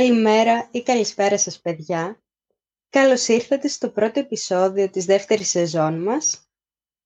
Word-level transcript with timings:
Καλημέρα 0.00 0.68
ή 0.70 0.82
καλησπέρα 0.82 1.38
σας 1.38 1.60
παιδιά. 1.60 2.22
Καλώς 2.88 3.28
ήρθατε 3.28 3.68
στο 3.68 3.90
πρώτο 3.90 4.20
επεισόδιο 4.20 4.90
της 4.90 5.04
δεύτερης 5.04 5.48
σεζόν 5.48 6.02
μας. 6.02 6.50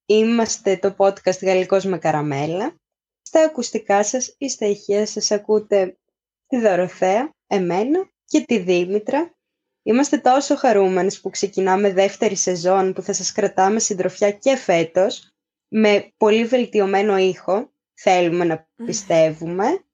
Είμαστε 0.07 0.77
το 0.77 0.95
podcast 0.99 1.43
Γαλλικός 1.43 1.85
με 1.85 1.99
Καραμέλα. 1.99 2.75
Στα 3.23 3.45
ακουστικά 3.45 4.05
σας 4.05 4.35
ή 4.39 4.49
στα 4.49 4.67
ηχεία 4.67 5.07
σας 5.07 5.31
ακούτε 5.31 5.99
τη 6.47 6.59
Δωροθέα, 6.61 7.31
εμένα 7.47 8.11
και 8.25 8.41
τη 8.41 8.59
Δήμητρα. 8.59 9.35
Είμαστε 9.83 10.19
τόσο 10.19 10.57
χαρούμενες 10.57 11.21
που 11.21 11.31
ξεκινάμε 11.31 11.93
δεύτερη 11.93 12.37
σεζόν 12.37 12.93
που 12.93 13.03
θα 13.03 13.13
σας 13.13 13.33
κρατάμε 13.33 13.79
συντροφιά 13.79 14.31
και 14.33 14.57
φέτος 14.57 15.35
με 15.69 16.13
πολύ 16.17 16.45
βελτιωμένο 16.45 17.17
ήχο. 17.17 17.73
Θέλουμε 17.95 18.45
να 18.45 18.69
πιστεύουμε. 18.85 19.85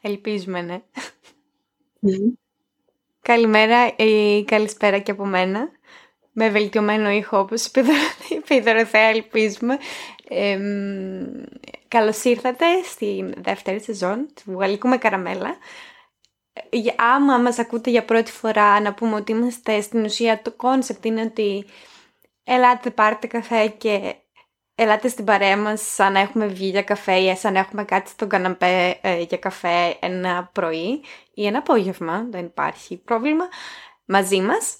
Ελπίζουμε, 0.00 0.60
ναι. 0.60 0.82
Καλημέρα 3.22 3.96
ή 3.96 4.44
καλησπέρα 4.44 4.98
και 4.98 5.10
από 5.10 5.24
μένα. 5.24 5.70
Με 6.32 6.48
βελτιωμένο 6.48 7.10
ήχο, 7.10 7.38
όπως 7.38 7.66
είπε 7.66 7.80
η 8.54 8.60
Δωροθέα, 8.64 9.06
ελπίζουμε. 9.06 9.78
Ε, 10.28 10.58
καλώς 11.88 12.24
ήρθατε 12.24 12.64
στη 12.84 13.32
δεύτερη 13.36 13.80
σεζόν 13.80 14.28
του 14.44 14.58
Γαλλικού 14.58 14.88
με 14.88 14.96
Καραμέλα. 14.96 15.56
Άμα 16.96 17.38
μας 17.38 17.58
ακούτε 17.58 17.90
για 17.90 18.04
πρώτη 18.04 18.30
φορά, 18.30 18.80
να 18.80 18.94
πούμε 18.94 19.14
ότι 19.14 19.32
είμαστε 19.32 19.80
στην 19.80 20.04
ουσία, 20.04 20.42
το 20.42 20.52
κόνσεπτ 20.52 21.04
είναι 21.04 21.22
ότι 21.22 21.64
ελάτε 22.44 22.90
πάρτε 22.90 23.26
καφέ 23.26 23.68
και 23.68 24.14
ελάτε 24.82 25.08
στην 25.08 25.24
παρέα 25.24 25.56
μας 25.56 25.80
σαν 25.94 26.12
να 26.12 26.20
έχουμε 26.20 26.46
βγει 26.46 26.68
για 26.68 26.82
καφέ 26.82 27.14
ή 27.14 27.36
σαν 27.36 27.52
να 27.52 27.58
έχουμε 27.58 27.84
κάτι 27.84 28.10
στον 28.10 28.28
καναπέ 28.28 28.98
ε, 29.00 29.20
για 29.20 29.38
καφέ 29.38 29.96
ένα 30.00 30.50
πρωί 30.52 31.02
ή 31.34 31.46
ένα 31.46 31.58
απόγευμα, 31.58 32.26
δεν 32.30 32.44
υπάρχει 32.44 32.96
πρόβλημα, 32.96 33.48
μαζί 34.04 34.40
μας. 34.40 34.76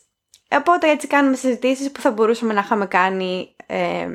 Οπότε 0.51 0.91
έτσι 0.91 1.07
κάνουμε 1.07 1.37
συζητήσεις 1.37 1.91
που 1.93 2.01
θα 2.01 2.11
μπορούσαμε 2.11 2.53
να 2.53 2.61
είχαμε 2.61 2.87
κάνει 2.87 3.55
ε, 3.67 4.09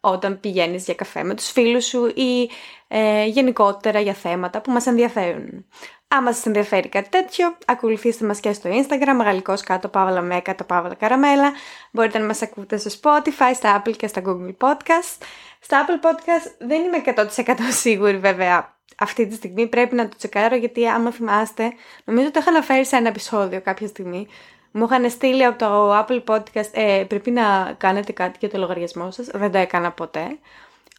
όταν 0.00 0.40
πηγαίνεις 0.40 0.84
για 0.84 0.94
καφέ 0.94 1.22
με 1.22 1.34
τους 1.34 1.50
φίλους 1.50 1.84
σου 1.84 2.06
ή 2.06 2.50
ε, 2.88 3.24
γενικότερα 3.24 4.00
για 4.00 4.14
θέματα 4.14 4.60
που 4.60 4.70
μας 4.70 4.86
ενδιαφέρουν. 4.86 5.66
Άμα 6.14 6.32
σας 6.32 6.46
ενδιαφέρει 6.46 6.88
κάτι 6.88 7.08
τέτοιο, 7.08 7.56
ακολουθήστε 7.66 8.26
μας 8.26 8.40
και 8.40 8.52
στο 8.52 8.70
Instagram, 8.70 9.24
γαλλικός 9.24 9.62
κάτω 9.62 9.88
παύλα 9.88 10.20
με 10.20 10.40
κάτω 10.40 10.64
παύλα 10.64 10.94
καραμέλα. 10.94 11.52
Μπορείτε 11.90 12.18
να 12.18 12.26
μας 12.26 12.42
ακούτε 12.42 12.76
στο 12.76 12.90
Spotify, 13.00 13.54
στα 13.54 13.82
Apple 13.82 13.96
και 13.96 14.06
στα 14.06 14.22
Google 14.24 14.68
Podcast. 14.68 15.22
Στα 15.60 15.86
Apple 15.86 16.06
Podcast 16.06 16.52
δεν 16.58 16.82
είμαι 16.82 17.02
100% 17.46 17.54
σίγουρη 17.70 18.16
βέβαια 18.16 18.74
αυτή 18.98 19.26
τη 19.26 19.34
στιγμή, 19.34 19.66
πρέπει 19.66 19.94
να 19.94 20.08
το 20.08 20.16
τσεκάρω 20.16 20.56
γιατί 20.56 20.88
άμα 20.88 21.10
θυμάστε, 21.10 21.72
νομίζω 22.04 22.26
ότι 22.26 22.34
το 22.34 22.40
είχα 22.40 22.50
αναφέρει 22.50 22.86
σε 22.86 22.96
ένα 22.96 23.08
επεισόδιο 23.08 23.60
κάποια 23.60 23.86
στιγμή. 23.86 24.26
Μου 24.70 24.84
είχαν 24.84 25.10
στείλει 25.10 25.44
από 25.44 25.58
το 25.58 25.98
Apple 25.98 26.24
Podcast, 26.24 26.70
ε, 26.72 27.04
πρέπει 27.08 27.30
να 27.30 27.74
κάνετε 27.78 28.12
κάτι 28.12 28.36
για 28.40 28.50
το 28.50 28.58
λογαριασμό 28.58 29.10
σας, 29.10 29.26
δεν 29.26 29.52
το 29.52 29.58
έκανα 29.58 29.90
ποτέ. 29.90 30.38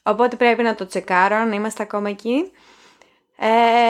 Οπότε 0.03 0.35
πρέπει 0.35 0.63
να 0.63 0.75
το 0.75 0.85
τσεκάρω, 0.85 1.43
να 1.43 1.55
είμαστε 1.55 1.83
ακόμα 1.83 2.09
εκεί. 2.09 2.51
Ε, 3.37 3.47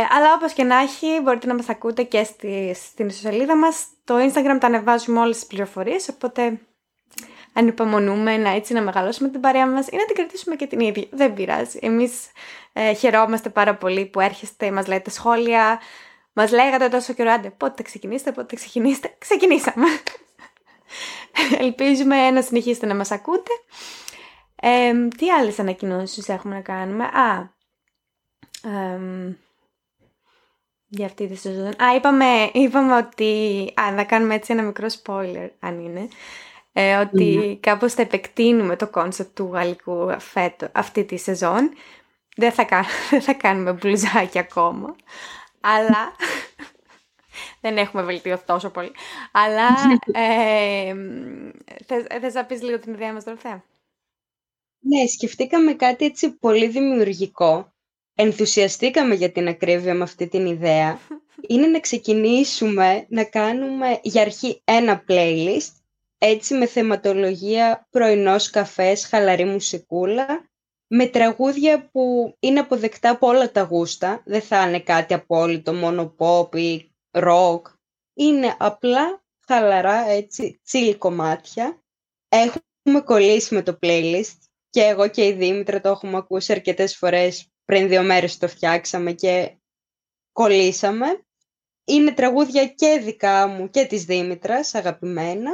αλλά 0.10 0.34
όπως 0.36 0.54
και 0.54 0.64
να 0.64 0.78
έχει, 0.78 1.20
μπορείτε 1.24 1.48
να 1.48 1.56
μας 1.56 1.70
ακούτε 1.70 2.04
και 2.04 2.24
στη, 2.24 2.74
στην 2.76 3.08
ιστοσελίδα 3.08 3.56
μας. 3.56 3.88
Το 4.04 4.16
Instagram 4.16 4.58
τα 4.60 4.68
ανεβάζουμε 4.68 5.20
όλες 5.20 5.36
τις 5.36 5.46
πληροφορίες, 5.46 6.10
οπότε 6.10 6.60
ανυπομονούμε 7.54 8.38
να 8.38 8.50
έτσι 8.50 8.74
να 8.74 8.82
μεγαλώσουμε 8.82 9.30
την 9.30 9.40
παρέα 9.40 9.68
μας 9.68 9.88
ή 9.88 9.96
να 9.96 10.06
την 10.06 10.16
κρατήσουμε 10.16 10.56
και 10.56 10.68
την 10.68 10.80
ίδια. 10.80 11.08
Δεν 11.12 11.34
πειράζει. 11.34 11.80
Εμείς 11.82 12.32
ε, 12.74 12.94
χαιρόμαστε 12.94 13.50
πάρα 13.50 13.76
πολύ 13.76 14.06
που 14.06 14.20
έρχεστε, 14.20 14.72
μας 14.72 14.88
λέτε 14.88 15.10
σχόλια, 15.10 15.80
μας 16.34 16.52
λέγατε 16.52 16.90
τόσο 16.90 17.14
καιρό, 17.14 17.32
άντε 17.32 17.50
πότε 17.50 17.74
θα 17.78 17.84
ξεκινήσετε, 17.84 18.32
πότε 18.32 18.48
θα 18.50 18.56
ξεκινήσετε. 18.56 19.16
Ξεκινήσαμε. 19.18 19.86
Ελπίζουμε 21.66 22.32
να 22.32 22.42
συνεχίσετε 22.42 22.86
να 22.86 22.96
μας 22.96 23.12
ακούτε. 23.12 23.52
Ε, 24.56 25.08
τι 25.18 25.32
άλλες 25.32 25.60
ανακοινώσεις 25.60 26.30
έχουμε 26.30 26.56
να 26.56 26.62
κάνουμε; 26.62 27.04
Α, 27.04 27.54
για 30.88 31.06
αυτή 31.06 31.28
τη 31.28 31.36
σεζόν. 31.36 31.82
Α, 31.84 31.96
είπαμε, 31.96 32.50
είπαμε 32.54 32.96
ότι... 32.96 33.74
Α, 33.82 33.92
να 33.92 34.04
κάνουμε 34.04 34.36
έτσι 34.36 34.54
ένα 34.54 34.62
μικρό 34.62 34.88
spoiler, 35.04 35.50
αν 35.60 35.80
είναι. 35.80 36.08
Ε, 36.74 36.96
ότι 36.96 37.40
mm. 37.44 37.58
κάπως 37.60 37.94
θα 37.94 38.02
επεκτείνουμε 38.02 38.76
το 38.76 38.88
κόνσεπτ 38.88 39.36
του 39.36 39.50
γαλλικού 39.54 40.20
φέτος, 40.20 40.70
αυτή 40.72 41.04
τη 41.04 41.18
σεζόν. 41.18 41.72
Δεν 42.36 42.52
θα, 42.52 42.66
δεν 43.10 43.22
θα 43.22 43.34
κάνουμε 43.34 43.74
μπλουζάκι 43.74 44.40
ακόμα. 44.40 44.96
Αλλά... 45.60 46.12
δεν 47.62 47.78
έχουμε 47.78 48.04
βελτιωθεί 48.04 48.46
τόσο 48.46 48.70
πολύ. 48.70 48.92
Αλλά 49.32 49.68
ε, 50.24 50.94
θες, 51.86 52.06
θες 52.22 52.34
να 52.34 52.46
πεις 52.46 52.62
λίγο 52.62 52.80
την 52.80 52.94
ιδέα 52.94 53.14
μας, 53.14 53.24
Δωροφέα. 53.24 53.64
Ναι, 54.80 55.06
σκεφτήκαμε 55.06 55.74
κάτι 55.74 56.06
έτσι 56.06 56.32
πολύ 56.32 56.68
δημιουργικό 56.68 57.73
ενθουσιαστήκαμε 58.16 59.16
για 59.16 59.32
την 59.32 59.48
ακρίβεια 59.48 59.94
με 59.94 60.04
αυτή 60.04 60.28
την 60.28 60.46
ιδέα 60.46 61.00
είναι 61.48 61.68
να 61.68 61.80
ξεκινήσουμε 61.80 63.06
να 63.10 63.24
κάνουμε 63.24 64.00
για 64.02 64.22
αρχή 64.22 64.62
ένα 64.64 65.04
playlist 65.08 65.72
έτσι 66.18 66.54
με 66.54 66.66
θεματολογία 66.66 67.88
πρωινός 67.90 68.50
καφές, 68.50 69.06
χαλαρή 69.06 69.46
μουσικούλα 69.46 70.26
με 70.88 71.06
τραγούδια 71.06 71.90
που 71.92 72.36
είναι 72.40 72.60
αποδεκτά 72.60 73.10
από 73.10 73.28
όλα 73.28 73.52
τα 73.52 73.62
γούστα 73.62 74.22
δεν 74.26 74.42
θα 74.42 74.68
είναι 74.68 74.80
κάτι 74.80 75.14
απόλυτο 75.14 75.74
μόνο 75.74 76.16
pop 76.18 76.56
ή 76.56 76.92
rock. 77.12 77.62
Είναι 78.14 78.56
απλά 78.60 79.24
χαλαρά 79.48 80.10
έτσι 80.10 80.62
chill 80.72 80.96
κομμάτια. 80.98 81.84
Έχουμε 82.30 83.02
κολλήσει 83.06 83.54
με 83.54 83.62
το 83.62 83.78
playlist 83.82 84.38
και 84.70 84.82
εγώ 84.82 85.08
και 85.08 85.26
η 85.26 85.34
Δήμητρα 85.34 85.82
το 85.82 85.90
έχουμε 85.90 86.18
ακούσει 86.18 86.52
αρκετές 86.52 86.98
φορές 86.98 87.53
πριν 87.66 87.88
δύο 87.88 88.04
μέρες 88.04 88.38
το 88.38 88.48
φτιάξαμε 88.48 89.12
και 89.12 89.58
κολλήσαμε. 90.32 91.26
Είναι 91.86 92.12
τραγούδια 92.12 92.68
και 92.68 93.00
δικά 93.04 93.48
μου 93.48 93.70
και 93.70 93.86
της 93.86 94.06
Δήμητρας, 94.06 94.76
αγαπημένα. 94.76 95.52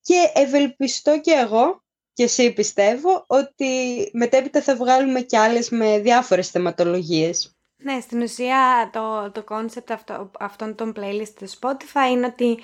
Και 0.00 0.30
ευελπιστώ 0.34 1.20
και 1.20 1.32
εγώ, 1.32 1.84
και 2.12 2.22
εσύ 2.22 2.52
πιστεύω, 2.52 3.24
ότι 3.26 3.66
μετέπειτα 4.12 4.62
θα 4.62 4.76
βγάλουμε 4.76 5.20
κι 5.20 5.36
άλλες 5.36 5.70
με 5.70 5.98
διάφορες 5.98 6.50
θεματολογίες. 6.50 7.54
Ναι, 7.76 8.00
στην 8.00 8.22
ουσία 8.22 8.90
το, 8.92 9.30
το 9.30 9.44
concept 9.48 9.90
αυτό, 9.90 10.30
αυτών 10.38 10.74
των 10.74 10.92
playlist 10.96 11.32
του 11.38 11.50
Spotify 11.50 12.10
είναι 12.10 12.26
ότι 12.26 12.58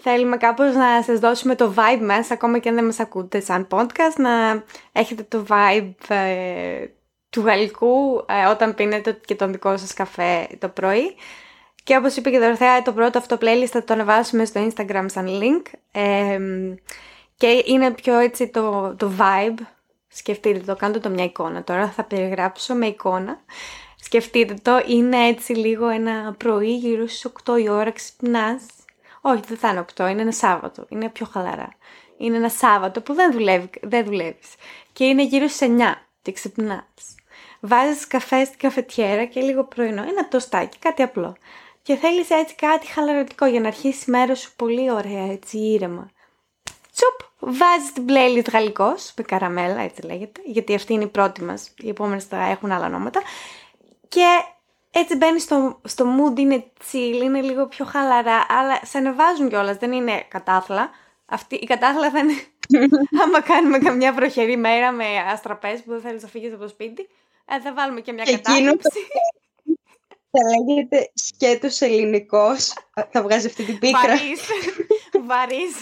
θέλουμε 0.00 0.36
κάπως 0.36 0.74
να 0.74 1.02
σας 1.02 1.18
δώσουμε 1.18 1.54
το 1.54 1.74
vibe 1.76 2.02
μας, 2.02 2.30
ακόμα 2.30 2.58
και 2.58 2.68
αν 2.68 2.74
δεν 2.74 2.84
μας 2.84 3.00
ακούτε 3.00 3.40
σαν 3.40 3.66
podcast, 3.70 4.16
να 4.16 4.64
έχετε 4.92 5.22
το 5.22 5.46
vibe 5.48 5.94
ε, 6.08 6.86
του 7.30 7.40
γαλλικού 7.40 8.24
ε, 8.28 8.46
όταν 8.50 8.74
πίνετε 8.74 9.20
και 9.24 9.34
τον 9.34 9.52
δικό 9.52 9.76
σας 9.76 9.94
καφέ 9.94 10.48
το 10.58 10.68
πρωί. 10.68 11.14
Και 11.84 11.96
όπως 11.96 12.16
είπε 12.16 12.30
και 12.30 12.36
η 12.36 12.38
Δωροθέα, 12.38 12.82
το 12.82 12.92
πρώτο 12.92 13.18
αυτό 13.18 13.38
playlist 13.40 13.68
θα 13.70 13.84
το 13.84 13.92
ανεβάσουμε 13.92 14.44
στο 14.44 14.68
Instagram 14.68 15.04
σαν 15.06 15.28
link. 15.28 15.62
και 17.36 17.62
είναι 17.66 17.90
πιο 17.90 18.18
έτσι 18.18 18.48
το, 18.48 18.94
το 18.98 19.12
vibe. 19.18 19.60
Σκεφτείτε 20.08 20.58
το, 20.58 20.76
κάντε 20.76 20.98
το 20.98 21.08
μια 21.08 21.24
εικόνα. 21.24 21.64
Τώρα 21.64 21.88
θα 21.88 22.04
περιγράψω 22.04 22.74
με 22.74 22.86
εικόνα. 22.86 23.38
Σκεφτείτε 23.96 24.54
το, 24.62 24.82
είναι 24.86 25.26
έτσι 25.26 25.52
λίγο 25.52 25.88
ένα 25.88 26.34
πρωί 26.38 26.76
γύρω 26.76 27.06
στις 27.06 27.32
8 27.44 27.60
η 27.60 27.68
ώρα 27.68 27.90
ξυπνάς 27.90 28.62
όχι, 29.28 29.42
δεν 29.46 29.56
θα 29.56 29.68
είναι 29.68 29.84
8, 29.96 30.10
είναι 30.10 30.22
ένα 30.22 30.32
Σάββατο. 30.32 30.86
Είναι 30.88 31.08
πιο 31.08 31.26
χαλαρά. 31.26 31.68
Είναι 32.16 32.36
ένα 32.36 32.48
Σάββατο 32.48 33.00
που 33.00 33.14
δεν, 33.14 33.32
δουλεύει, 33.32 33.70
δεν 33.82 34.04
δουλεύεις. 34.04 34.54
Και 34.92 35.04
είναι 35.04 35.22
γύρω 35.22 35.48
στις 35.48 35.68
9 35.68 35.94
και 36.22 36.32
ξυπνάς. 36.32 37.14
Βάζεις 37.60 38.06
καφέ 38.06 38.44
στην 38.44 38.58
καφετιέρα 38.58 39.24
και 39.24 39.40
λίγο 39.40 39.64
πρωινό, 39.64 40.02
ένα 40.02 40.28
τοστάκι, 40.28 40.78
κάτι 40.78 41.02
απλό. 41.02 41.36
Και 41.82 41.96
θέλεις 41.96 42.30
έτσι 42.30 42.54
κάτι 42.54 42.86
χαλαρωτικό 42.86 43.46
για 43.46 43.60
να 43.60 43.66
αρχίσει 43.66 44.04
η 44.08 44.10
μέρα 44.10 44.34
σου 44.34 44.50
πολύ 44.56 44.90
ωραία, 44.90 45.32
έτσι 45.32 45.58
ήρεμα. 45.58 46.10
Τσουπ, 46.92 47.20
βάζεις 47.38 47.92
την 47.92 48.04
playlist 48.08 48.50
γαλλικός, 48.52 49.12
με 49.16 49.22
καραμέλα, 49.22 49.80
έτσι 49.80 50.02
λέγεται, 50.02 50.40
γιατί 50.44 50.74
αυτή 50.74 50.92
είναι 50.92 51.04
η 51.04 51.08
πρώτη 51.08 51.42
μας, 51.42 51.72
οι 51.76 51.88
επόμενες 51.88 52.24
θα 52.24 52.42
έχουν 52.44 52.72
άλλα 52.72 52.88
νόματα. 52.88 53.22
Και 54.08 54.26
έτσι 54.98 55.16
μπαίνεις 55.16 55.42
στο, 55.42 55.80
στο 55.84 56.04
mood, 56.16 56.38
είναι 56.38 56.64
chill, 56.92 57.20
είναι 57.22 57.40
λίγο 57.40 57.66
πιο 57.66 57.84
χαλαρά, 57.84 58.46
αλλά 58.48 58.80
σε 58.84 58.98
ανεβάζουν 58.98 59.48
κιόλας, 59.48 59.76
δεν 59.76 59.92
είναι 59.92 60.24
κατάθλα. 60.28 60.90
Αυτή, 61.26 61.54
η 61.54 61.66
κατάθλα 61.66 62.10
θα 62.10 62.18
είναι 62.18 62.32
άμα 63.24 63.40
κάνουμε 63.40 63.78
καμιά 63.78 64.12
βροχερή 64.12 64.56
μέρα 64.56 64.92
με 64.92 65.04
αστραπές 65.32 65.82
που 65.82 65.90
δεν 65.90 66.00
θέλεις 66.00 66.22
να 66.22 66.28
φύγεις 66.28 66.52
από 66.52 66.62
το 66.62 66.68
σπίτι, 66.68 67.08
ε, 67.44 67.60
θα 67.60 67.72
βάλουμε 67.74 68.00
και 68.00 68.12
μια 68.12 68.24
και 68.24 68.32
κατάθλιψη. 68.32 68.88
Θα 70.30 70.40
λέγεται 70.48 71.10
σκέτος 71.14 71.80
ελληνικός, 71.80 72.72
θα 73.10 73.22
βγάζει 73.22 73.46
αυτή 73.46 73.64
την 73.64 73.78
πίκρα. 73.78 74.00
Βαρύς, 74.00 74.40
βαρύς. 75.28 75.76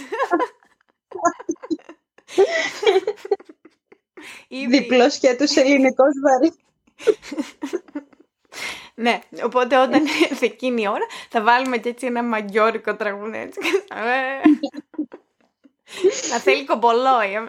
Διπλός 4.68 5.14
σκέτος 5.14 5.56
ελληνικός 5.56 6.12
βαρύς. 6.22 6.63
Ναι, 9.04 9.18
οπότε 9.44 9.78
όταν 9.78 10.02
έρθει 10.30 10.46
εκείνη 10.46 10.82
η 10.82 10.88
ώρα 10.88 11.06
θα 11.28 11.42
βάλουμε 11.42 11.78
και 11.78 11.88
έτσι 11.88 12.06
ένα 12.06 12.22
μαγιόρικο 12.22 12.94
τραγούδι 12.94 13.38
έτσι. 13.38 13.58
Να 16.30 16.38
θέλει 16.38 16.64
κομπολόι. 16.64 17.48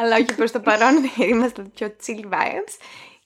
Αλλά 0.00 0.16
όχι 0.16 0.34
προς 0.36 0.50
το 0.50 0.60
παρόν, 0.60 0.94
είμαστε 1.30 1.62
πιο 1.74 1.96
chill 2.06 2.24
vibes. 2.32 2.74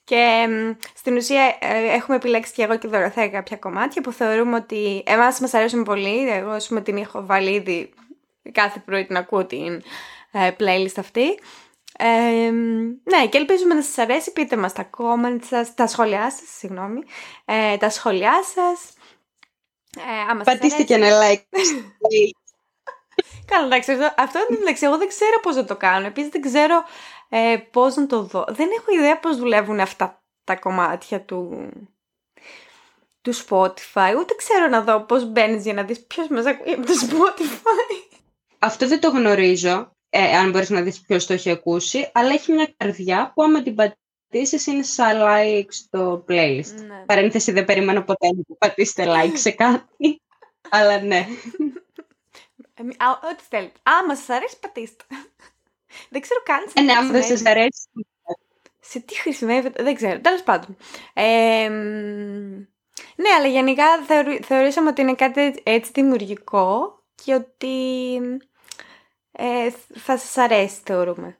Και 0.03 0.47
στην 0.95 1.15
ουσία 1.15 1.57
ε, 1.59 1.93
έχουμε 1.93 2.17
επιλέξει 2.17 2.53
και 2.53 2.63
εγώ 2.63 2.77
και 2.77 2.87
η 2.87 2.89
Δωροθέα 2.89 3.29
κάποια 3.29 3.57
κομμάτια 3.57 4.01
που 4.01 4.11
θεωρούμε 4.11 4.55
ότι 4.55 5.03
εμάς 5.05 5.39
μας 5.39 5.53
αρέσουν 5.53 5.83
πολύ. 5.83 6.29
Εγώ 6.29 6.57
πούμε 6.67 6.81
την 6.81 6.97
έχω 6.97 7.25
βάλει 7.25 7.51
ήδη 7.53 7.93
κάθε 8.51 8.79
πρωί 8.85 9.05
την 9.05 9.17
ακούω 9.17 9.45
την 9.45 9.81
ε, 10.31 10.51
playlist 10.59 10.97
αυτή. 10.97 11.39
Ε, 12.01 12.51
ναι, 13.03 13.27
και 13.29 13.37
ελπίζουμε 13.37 13.73
να 13.73 13.81
σας 13.81 13.97
αρέσει. 13.97 14.31
Πείτε 14.31 14.55
μας 14.55 14.73
τα 14.73 14.89
comments 14.97 15.43
σας, 15.43 15.73
τα 15.73 15.87
σχόλιά 15.87 16.31
σας, 16.31 16.49
συγγνώμη, 16.57 17.01
ε, 17.45 17.77
τα 17.77 17.89
σχόλιά 17.89 18.43
σας. 18.43 18.93
Ε, 19.97 20.43
Πατήστε 20.43 20.83
και 20.83 20.93
ένα 20.93 21.07
like. 21.07 21.41
Καλά, 23.51 23.65
εντάξει, 23.65 23.91
αυτό 24.17 24.39
εντάξει, 24.61 24.85
εγώ 24.85 24.97
δεν 24.97 25.07
ξέρω 25.07 25.39
πώς 25.39 25.55
να 25.55 25.65
το 25.65 25.75
κάνω. 25.75 26.05
Επίσης 26.05 26.29
δεν 26.29 26.41
ξέρω 26.41 26.83
ε, 27.29 27.57
πώς 27.71 27.95
να 27.95 28.07
το 28.07 28.21
δω. 28.23 28.45
Δεν 28.49 28.69
έχω 28.77 28.91
ιδέα 28.91 29.19
πώς 29.19 29.37
δουλεύουν 29.37 29.79
αυτά 29.79 30.23
τα 30.43 30.55
κομμάτια 30.55 31.21
του, 31.21 31.69
του 33.21 33.33
Spotify. 33.35 34.15
Ούτε 34.19 34.35
ξέρω 34.37 34.67
να 34.67 34.81
δω 34.81 35.01
πώς 35.01 35.31
μπαίνεις 35.31 35.63
για 35.63 35.73
να 35.73 35.83
δεις 35.83 36.05
ποιος 36.05 36.27
μας 36.27 36.45
ακούει 36.45 36.73
από 36.73 36.85
το 36.85 36.93
Spotify. 36.93 38.17
Αυτό 38.59 38.87
δεν 38.87 38.99
το 38.99 39.09
γνωρίζω, 39.09 39.91
ε, 40.09 40.37
αν 40.37 40.51
μπορείς 40.51 40.69
να 40.69 40.81
δεις 40.81 41.01
ποιος 41.01 41.25
το 41.25 41.33
έχει 41.33 41.49
ακούσει, 41.49 42.09
αλλά 42.13 42.29
έχει 42.33 42.51
μια 42.51 42.73
καρδιά 42.77 43.31
που 43.35 43.43
άμα 43.43 43.63
την 43.63 43.75
πατήσεις 43.75 44.67
είναι 44.67 44.83
σαν 44.83 45.17
like 45.21 45.67
στο 45.69 46.25
playlist. 46.27 46.73
Ναι. 46.87 47.03
Παρένθεση, 47.05 47.51
δεν 47.51 47.65
περίμενα 47.65 48.03
ποτέ 48.03 48.27
να 48.27 48.55
πατήσετε 48.57 49.05
like 49.07 49.37
σε 49.37 49.51
κάτι, 49.51 50.21
αλλά 50.69 51.01
ναι. 51.01 51.27
Ό,τι 53.31 53.43
θέλετε. 53.49 53.79
Άμα 53.83 54.15
σας 54.15 54.29
αρέσει, 54.29 54.59
πατήστε. 54.59 55.03
Δεν 56.09 56.21
ξέρω 56.21 56.41
καν 56.43 56.63
σε 56.67 56.73
ε, 56.75 56.81
ναι, 56.81 56.93
άμα 56.93 57.11
δεν 57.11 57.23
σας 57.23 57.45
αρέσει. 57.45 57.87
Σε 58.79 58.99
τι 58.99 59.15
χρησιμεύεται, 59.15 59.83
δεν 59.83 59.95
ξέρω. 59.95 60.19
Τέλος 60.19 60.43
πάντων. 60.43 60.77
ναι, 63.15 63.29
αλλά 63.37 63.47
γενικά 63.47 63.85
θεωρήσαμε 64.41 64.89
ότι 64.89 65.01
είναι 65.01 65.15
κάτι 65.15 65.53
έτσι 65.63 65.91
δημιουργικό 65.93 66.99
και 67.23 67.33
ότι 67.33 67.67
ε, 69.41 69.69
θα 69.99 70.17
σας 70.17 70.37
αρέσει, 70.37 70.81
θεωρούμε. 70.83 71.37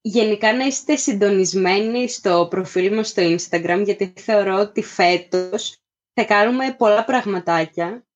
Γενικά 0.00 0.56
να 0.56 0.64
είστε 0.64 0.96
συντονισμένοι 0.96 2.08
στο 2.08 2.46
προφίλ 2.50 2.94
μας 2.94 3.08
στο 3.08 3.22
Instagram, 3.22 3.82
γιατί 3.84 4.12
θεωρώ 4.16 4.58
ότι 4.58 4.82
φέτος 4.82 5.78
θα 6.12 6.24
κάνουμε 6.24 6.74
πολλά 6.78 7.04
πραγματάκια, 7.04 8.06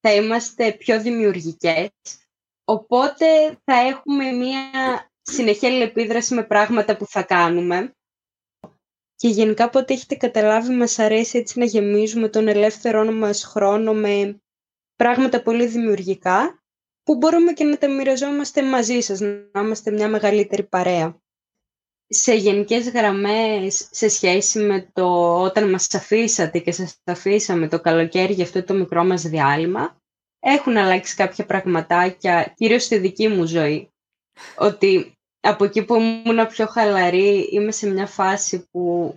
θα 0.00 0.14
είμαστε 0.14 0.72
πιο 0.72 1.00
δημιουργικές, 1.00 1.90
οπότε 2.64 3.58
θα 3.64 3.74
έχουμε 3.74 4.30
μία 4.30 4.60
συνεχή 5.22 5.66
επίδραση 5.66 6.34
με 6.34 6.44
πράγματα 6.44 6.96
που 6.96 7.06
θα 7.06 7.22
κάνουμε. 7.22 7.94
Και 9.14 9.28
γενικά 9.28 9.64
από 9.64 9.78
ό,τι 9.78 9.94
έχετε 9.94 10.14
καταλάβει 10.14 10.72
μας 10.72 10.98
αρέσει 10.98 11.38
έτσι 11.38 11.58
να 11.58 11.64
γεμίζουμε 11.64 12.28
τον 12.28 12.48
ελεύθερό 12.48 13.12
μας 13.12 13.44
χρόνο 13.44 13.92
με 13.92 14.42
πράγματα 14.96 15.42
πολύ 15.42 15.66
δημιουργικά 15.66 16.59
που 17.10 17.16
μπορούμε 17.16 17.52
και 17.52 17.64
να 17.64 17.78
τα 17.78 17.88
μοιραζόμαστε 17.88 18.62
μαζί 18.62 19.00
σας, 19.00 19.20
να 19.20 19.60
είμαστε 19.60 19.90
μια 19.90 20.08
μεγαλύτερη 20.08 20.62
παρέα. 20.62 21.16
Σε 22.06 22.34
γενικές 22.34 22.90
γραμμές, 22.90 23.88
σε 23.90 24.08
σχέση 24.08 24.58
με 24.58 24.90
το 24.92 25.38
όταν 25.42 25.70
μας 25.70 25.94
αφήσατε 25.94 26.58
και 26.58 26.72
σας 26.72 26.96
αφήσαμε 27.04 27.68
το 27.68 27.80
καλοκαίρι 27.80 28.32
για 28.32 28.44
αυτό 28.44 28.64
το 28.64 28.74
μικρό 28.74 29.04
μας 29.04 29.22
διάλειμμα, 29.22 29.96
έχουν 30.40 30.76
αλλάξει 30.76 31.14
κάποια 31.16 31.46
πραγματάκια, 31.46 32.52
κυρίως 32.56 32.82
στη 32.82 32.98
δική 32.98 33.28
μου 33.28 33.44
ζωή. 33.44 33.90
Ότι 34.56 35.12
από 35.40 35.64
εκεί 35.64 35.84
που 35.84 35.94
ήμουν 35.94 36.46
πιο 36.46 36.66
χαλαρή, 36.66 37.48
είμαι 37.50 37.72
σε 37.72 37.90
μια 37.90 38.06
φάση 38.06 38.68
που 38.70 39.14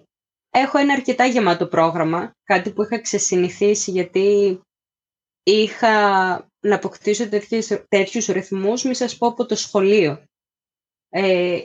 έχω 0.50 0.78
ένα 0.78 0.94
αρκετά 0.94 1.26
γεμάτο 1.26 1.68
πρόγραμμα, 1.68 2.32
κάτι 2.44 2.72
που 2.72 2.84
είχα 2.84 3.02
ξεσυνηθίσει 3.02 3.92
γιατί 3.92 4.60
είχα 5.44 6.48
να 6.64 6.76
αποκτήσω 6.76 7.30
τέτοιους, 7.30 7.68
τέτοιους 7.90 8.26
ρυθμούς, 8.26 8.84
μη 8.84 8.96
σας 8.96 9.18
πω 9.18 9.28
από 9.28 9.46
το 9.46 9.56
σχολείο. 9.56 10.24
Ε, 11.10 11.60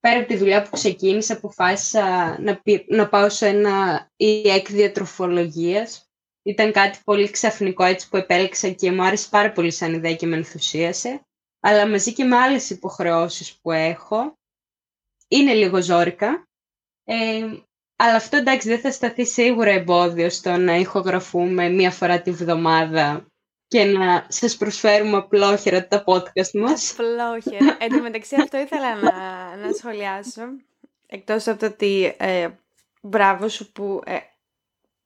πέρα 0.00 0.18
από 0.18 0.28
τη 0.28 0.36
δουλειά 0.36 0.62
που 0.62 0.70
ξεκίνησα, 0.70 1.34
αποφάσισα 1.34 2.36
να, 2.40 2.62
να 2.88 3.08
πάω 3.08 3.28
σε 3.28 3.46
ένα 3.46 4.08
ΙΕΚ 4.16 4.70
διατροφολογίας. 4.70 6.08
Ήταν 6.42 6.72
κάτι 6.72 6.98
πολύ 7.04 7.30
ξαφνικό 7.30 7.84
έτσι 7.84 8.08
που 8.08 8.16
επέλεξα 8.16 8.70
και 8.70 8.92
μου 8.92 9.02
άρεσε 9.02 9.28
πάρα 9.28 9.52
πολύ 9.52 9.70
σαν 9.70 9.94
ιδέα 9.94 10.14
και 10.14 10.26
με 10.26 10.36
ενθουσίασε. 10.36 11.26
Αλλά 11.60 11.88
μαζί 11.88 12.12
και 12.12 12.24
με 12.24 12.36
άλλες 12.36 12.70
υποχρεώσεις 12.70 13.58
που 13.60 13.70
έχω, 13.70 14.38
είναι 15.28 15.54
λίγο 15.54 15.82
ζόρικα. 15.82 16.48
Ε, 17.04 17.46
αλλά 17.96 18.14
αυτό 18.14 18.36
εντάξει 18.36 18.68
δεν 18.68 18.80
θα 18.80 18.92
σταθεί 18.92 19.26
σίγουρα 19.26 19.70
εμπόδιο 19.70 20.30
στο 20.30 20.56
να 20.56 20.74
ηχογραφούμε 20.74 21.68
μία 21.68 21.90
φορά 21.90 22.22
τη 22.22 22.30
βδομάδα 22.30 23.26
και 23.68 23.84
να 23.84 24.26
σας 24.28 24.56
προσφέρουμε 24.56 25.16
απλόχερα 25.16 25.88
τα 25.88 26.04
podcast 26.06 26.50
μας. 26.52 26.92
Απλόχερα. 26.92 27.76
Εν 27.80 27.88
τω 27.88 28.02
μεταξύ 28.02 28.36
αυτό 28.40 28.58
ήθελα 28.58 28.94
να, 28.94 29.10
να 29.56 29.72
σχολιάσω. 29.72 30.42
Εκτός 31.06 31.46
από 31.46 31.58
το 31.58 31.66
ότι 31.66 32.14
ε, 32.18 32.48
μπράβο 33.00 33.48
σου 33.48 33.72
που 33.72 34.02
ε, 34.06 34.16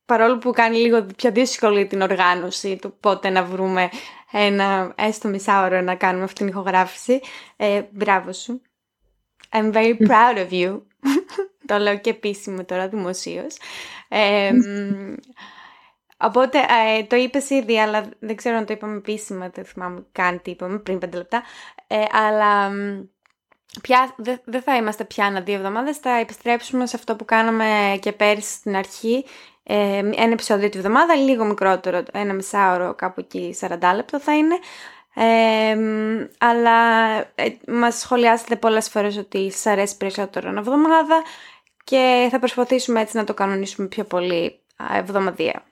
παρόλο 0.06 0.38
που 0.38 0.50
κάνει 0.50 0.76
λίγο 0.76 1.06
πιο 1.16 1.32
δύσκολη 1.32 1.86
την 1.86 2.00
οργάνωση 2.00 2.76
του 2.76 2.96
πότε 3.00 3.30
να 3.30 3.44
βρούμε 3.44 3.88
ένα 4.32 4.94
έστω 4.96 5.28
μισάωρο 5.28 5.80
να 5.80 5.94
κάνουμε 5.94 6.24
αυτήν 6.24 6.46
την 6.46 6.54
ηχογράφηση, 6.54 7.20
ε, 7.56 7.82
μπράβο 7.90 8.32
σου. 8.32 8.62
I'm 9.52 9.72
very 9.72 9.96
proud 10.08 10.36
of 10.36 10.50
you. 10.50 10.80
το 11.68 11.78
λέω 11.78 11.98
και 11.98 12.10
επίσημο 12.10 12.64
τώρα 12.64 12.88
δημοσίως. 12.88 13.56
Ε, 14.08 14.52
Οπότε 16.20 16.58
ε, 16.58 17.02
το 17.02 17.16
είπες 17.16 17.50
ήδη, 17.50 17.80
αλλά 17.80 18.08
δεν 18.18 18.36
ξέρω 18.36 18.56
αν 18.56 18.66
το 18.66 18.72
είπαμε 18.72 18.96
επίσημα, 18.96 19.50
δεν 19.54 19.64
θυμάμαι 19.64 20.06
καν 20.12 20.42
τι 20.42 20.50
είπαμε 20.50 20.78
πριν 20.78 20.98
πέντε 20.98 21.16
λεπτά. 21.16 21.42
Ε, 21.86 22.02
αλλά 22.12 22.70
πια 23.82 24.14
δεν 24.44 24.62
θα 24.62 24.76
είμαστε 24.76 25.04
πια 25.04 25.26
ένα 25.26 25.40
δύο 25.40 25.54
εβδομάδες. 25.54 25.96
θα 25.96 26.10
επιστρέψουμε 26.10 26.86
σε 26.86 26.96
αυτό 26.96 27.16
που 27.16 27.24
κάναμε 27.24 27.98
και 28.00 28.12
πέρυσι 28.12 28.52
στην 28.52 28.76
αρχή. 28.76 29.24
Ε, 29.62 29.98
ένα 29.98 30.32
επεισόδιο 30.32 30.68
τη 30.68 30.78
εβδομάδα, 30.78 31.14
λίγο 31.14 31.44
μικρότερο, 31.44 32.02
ένα 32.12 32.32
μισάωρο, 32.32 32.94
κάπου 32.94 33.20
εκεί 33.20 33.56
40 33.60 33.78
λεπτό 33.94 34.20
θα 34.20 34.36
είναι. 34.36 34.58
Ε, 35.14 35.76
αλλά 36.38 37.16
ε, 37.34 37.56
μας 37.66 37.98
σχολιάσετε 37.98 38.56
πολλές 38.56 38.88
φορές 38.88 39.16
ότι 39.16 39.50
σας 39.50 39.66
αρέσει 39.66 39.96
περισσότερο 39.96 40.48
ένα 40.48 40.60
εβδομάδα 40.60 41.22
και 41.84 42.28
θα 42.30 42.38
προσπαθήσουμε 42.38 43.00
έτσι 43.00 43.16
να 43.16 43.24
το 43.24 43.34
κανονίσουμε 43.34 43.86
πιο 43.88 44.04
πολύ 44.04 44.60
εβδομαδία. 44.94 45.62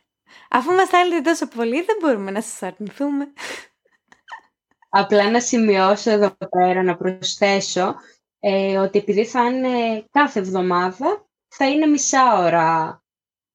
Αφού 0.50 0.72
μας 0.72 0.88
θέλετε 0.88 1.30
τόσο 1.30 1.46
πολύ, 1.48 1.82
δεν 1.82 1.96
μπορούμε 2.00 2.30
να 2.30 2.40
σας 2.40 2.62
αρνηθούμε. 2.62 3.32
Απλά 4.88 5.30
να 5.30 5.40
σημειώσω 5.40 6.10
εδώ 6.10 6.36
πέρα, 6.50 6.82
να 6.82 6.96
προσθέσω, 6.96 7.94
ε, 8.40 8.78
ότι 8.78 8.98
επειδή 8.98 9.24
θα 9.24 9.44
είναι 9.44 10.04
κάθε 10.10 10.38
εβδομάδα, 10.38 11.26
θα 11.48 11.68
είναι 11.68 11.86
μισά 11.86 12.38
ώρα 12.38 13.00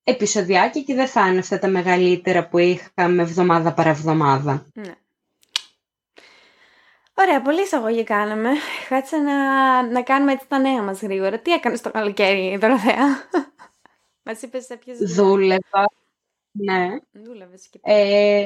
επεισοδιάκια 0.03 0.81
και 0.81 0.93
δεν 0.93 1.07
θα 1.07 1.27
είναι 1.27 1.39
αυτά 1.39 1.59
τα 1.59 1.67
μεγαλύτερα 1.67 2.47
που 2.47 2.57
είχαμε 2.57 3.21
εβδομάδα 3.21 3.73
παραβδομάδα. 3.73 4.65
Ναι. 4.73 4.95
Ωραία, 7.13 7.41
πολύ 7.41 7.61
εισαγωγή 7.61 8.03
κάναμε. 8.03 8.49
Κάτσε 8.89 9.17
να, 9.17 9.81
να 9.83 10.01
κάνουμε 10.01 10.31
έτσι 10.31 10.47
τα 10.47 10.59
νέα 10.59 10.81
μας 10.81 11.01
γρήγορα. 11.01 11.39
Τι 11.39 11.51
έκανες 11.51 11.81
το 11.81 11.91
καλοκαίρι, 11.91 12.57
Δωροθέα; 12.57 13.05
μας 14.25 14.41
είπες 14.41 14.65
σε 14.65 14.75
ποιες... 14.75 14.97
Δούλευα 14.99 15.85
ναι. 16.51 16.87
Δούλευες 17.11 17.67
και 17.69 17.79
ε, 17.81 18.43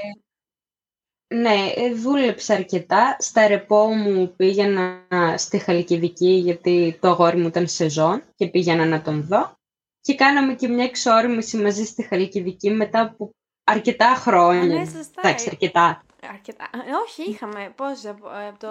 ναι, 1.27 1.71
ε, 1.75 1.93
δούλεψα 1.93 2.53
αρκετά. 2.53 3.15
Στα 3.19 3.47
ρεπό 3.47 3.87
μου 3.87 4.33
πήγαινα 4.35 5.05
στη 5.37 5.57
Χαλκιδική 5.57 6.29
γιατί 6.31 6.97
το 7.01 7.07
αγόρι 7.07 7.37
μου 7.37 7.47
ήταν 7.47 7.67
σεζόν 7.67 8.23
και 8.35 8.47
πήγαινα 8.47 8.85
να 8.85 9.01
τον 9.01 9.23
δω. 9.23 9.57
Και 10.01 10.15
κάναμε 10.15 10.53
και 10.53 10.67
μια 10.67 10.83
εξόρμηση 10.83 11.57
μαζί 11.57 11.85
στη 11.85 12.03
Χαλκιδική 12.03 12.69
μετά 12.69 13.01
από 13.01 13.29
αρκετά 13.63 14.15
χρόνια. 14.15 14.79
Ναι, 14.79 14.85
σωστά. 14.85 15.21
Εντάξει, 15.23 15.49
αρκετά. 15.49 16.03
αρκετά. 16.29 16.69
Ε, 16.73 16.91
όχι, 17.05 17.29
είχαμε. 17.29 17.73
Πώς, 17.75 18.05
από, 18.05 18.59
το... 18.59 18.67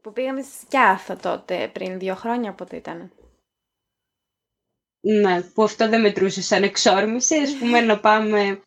Που 0.00 0.12
πήγαμε 0.12 0.42
στη 0.42 0.58
Σκιάθα 0.64 1.16
τότε, 1.16 1.70
πριν 1.72 1.98
δύο 1.98 2.14
χρόνια, 2.14 2.52
πότε 2.52 2.76
ήταν. 2.76 3.10
Ναι, 5.08 5.42
που 5.42 5.62
αυτό 5.62 5.88
δεν 5.88 6.00
μετρούσε 6.00 6.42
σαν 6.42 6.62
εξόρμηση. 6.62 7.36
Ας 7.36 7.56
πούμε 7.58 7.80
να 7.80 8.00
πάμε 8.00 8.60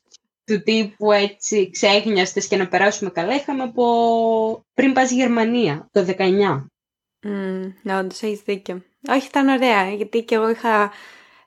του 0.45 0.61
τύπου 0.63 1.11
έτσι 1.11 1.69
ξέχνιαστες 1.69 2.47
και 2.47 2.57
να 2.57 2.67
περάσουμε 2.67 3.09
καλά. 3.09 3.35
Είχαμε 3.35 3.63
από 3.63 4.65
πριν 4.73 4.93
πας 4.93 5.11
Γερμανία, 5.11 5.89
το 5.91 6.05
19. 6.17 6.67
Mm, 7.25 7.73
ναι, 7.81 7.97
όντως 7.97 8.21
έχεις 8.21 8.41
δίκιο. 8.41 8.81
Όχι, 9.09 9.27
ήταν 9.27 9.47
ωραία, 9.47 9.89
γιατί 9.89 10.23
και 10.23 10.35
εγώ 10.35 10.49
είχα, 10.49 10.91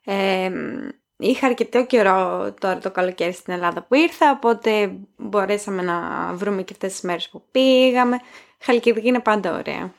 ε, 0.04 0.50
είχα 1.16 1.46
αρκετό 1.46 1.86
καιρό 1.86 2.54
τώρα 2.60 2.78
το 2.78 2.90
καλοκαίρι 2.90 3.32
στην 3.32 3.52
Ελλάδα 3.52 3.82
που 3.82 3.94
ήρθα, 3.94 4.30
οπότε 4.30 4.98
μπορέσαμε 5.16 5.82
να 5.82 6.28
βρούμε 6.34 6.62
και 6.62 6.72
αυτές 6.72 6.92
τις 6.92 7.00
μέρες 7.00 7.28
που 7.28 7.42
πήγαμε. 7.50 8.16
Χαλκιδική 8.60 9.08
είναι 9.08 9.20
πάντα 9.20 9.58
ωραία. 9.58 9.94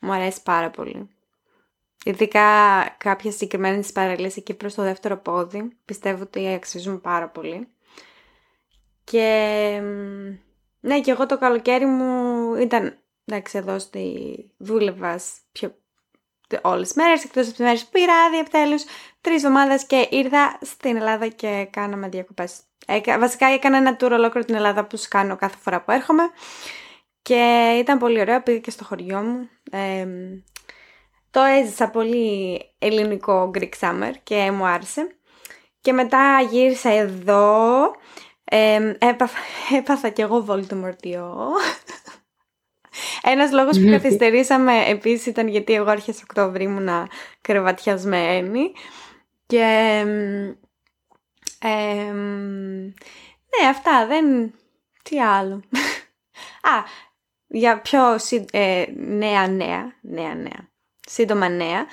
Μου 0.00 0.12
αρέσει 0.12 0.42
πάρα 0.42 0.70
πολύ. 0.70 1.08
Ειδικά 2.08 2.44
κάποια 2.98 3.30
συγκεκριμένα 3.30 3.84
παραλίες 3.94 4.36
εκεί 4.36 4.54
προς 4.54 4.74
το 4.74 4.82
δεύτερο 4.82 5.16
πόδι. 5.16 5.76
Πιστεύω 5.84 6.22
ότι 6.22 6.48
αξίζουν 6.48 7.00
πάρα 7.00 7.28
πολύ. 7.28 7.68
Και 9.04 9.80
ναι, 10.80 11.00
και 11.00 11.10
εγώ 11.10 11.26
το 11.26 11.38
καλοκαίρι 11.38 11.86
μου 11.86 12.54
ήταν, 12.54 12.98
εντάξει, 13.24 13.58
εδώ 13.58 13.78
στη 13.78 14.16
δούλευα 14.56 15.20
πιο 15.52 15.74
όλες 16.62 16.86
τις 16.86 16.96
μέρες, 16.96 17.24
εκτός 17.24 17.42
από 17.42 17.56
τις 17.56 17.64
μέρες 17.64 17.84
που 17.84 17.90
πήρα 17.90 18.14
άδεια 18.14 18.38
επιτέλους, 18.38 18.84
τρεις 19.20 19.36
εβδομάδες 19.36 19.86
και 19.86 20.08
ήρθα 20.10 20.58
στην 20.62 20.96
Ελλάδα 20.96 21.28
και 21.28 21.68
κάναμε 21.70 22.08
διακοπές. 22.08 22.60
βασικά 23.18 23.46
έκανα 23.46 23.76
ένα 23.76 23.96
tour 24.00 24.10
ολόκληρο 24.10 24.46
την 24.46 24.54
Ελλάδα 24.54 24.84
που 24.84 24.98
σου 24.98 25.08
κάνω 25.08 25.36
κάθε 25.36 25.56
φορά 25.56 25.82
που 25.82 25.90
έρχομαι 25.90 26.22
και 27.22 27.74
ήταν 27.78 27.98
πολύ 27.98 28.20
ωραίο, 28.20 28.42
πήγα 28.42 28.58
και 28.58 28.70
στο 28.70 28.84
χωριό 28.84 29.20
μου. 29.20 29.48
Το 31.30 31.40
έζησα 31.40 31.90
πολύ 31.90 32.60
ελληνικό 32.78 33.50
Greek 33.54 33.72
Summer 33.80 34.12
και 34.22 34.50
μου 34.50 34.66
άρεσε. 34.66 35.16
Και 35.80 35.92
μετά 35.92 36.40
γύρισα 36.50 36.90
εδώ, 36.90 37.90
ε, 38.44 38.94
έπαθα, 38.98 39.38
έπαθα 39.78 40.08
κι 40.08 40.20
εγώ 40.20 40.44
Voldemort 40.48 41.06
Ένας 43.22 43.52
λόγος 43.52 43.78
που 43.78 43.84
ναι. 43.84 43.90
καθυστερήσαμε 43.90 44.84
επίσης 44.86 45.26
ήταν 45.26 45.48
γιατί 45.48 45.72
εγώ 45.74 45.90
άρχισα 45.90 46.20
Οκτώβρη 46.22 46.64
ήμουνα 46.64 47.08
κρεβατιασμένη. 47.40 48.72
Και 49.46 50.04
ναι 53.60 53.68
αυτά 53.68 54.06
δεν 54.06 54.54
τι 55.02 55.20
άλλο. 55.20 55.62
Α 56.72 56.84
για 57.46 57.80
πιο 57.80 58.00
ε, 58.50 58.84
νέα 58.96 59.48
νέα 59.48 59.92
νέα 60.00 60.34
νέα 60.34 60.67
σύντομα 61.10 61.48
νέα 61.48 61.86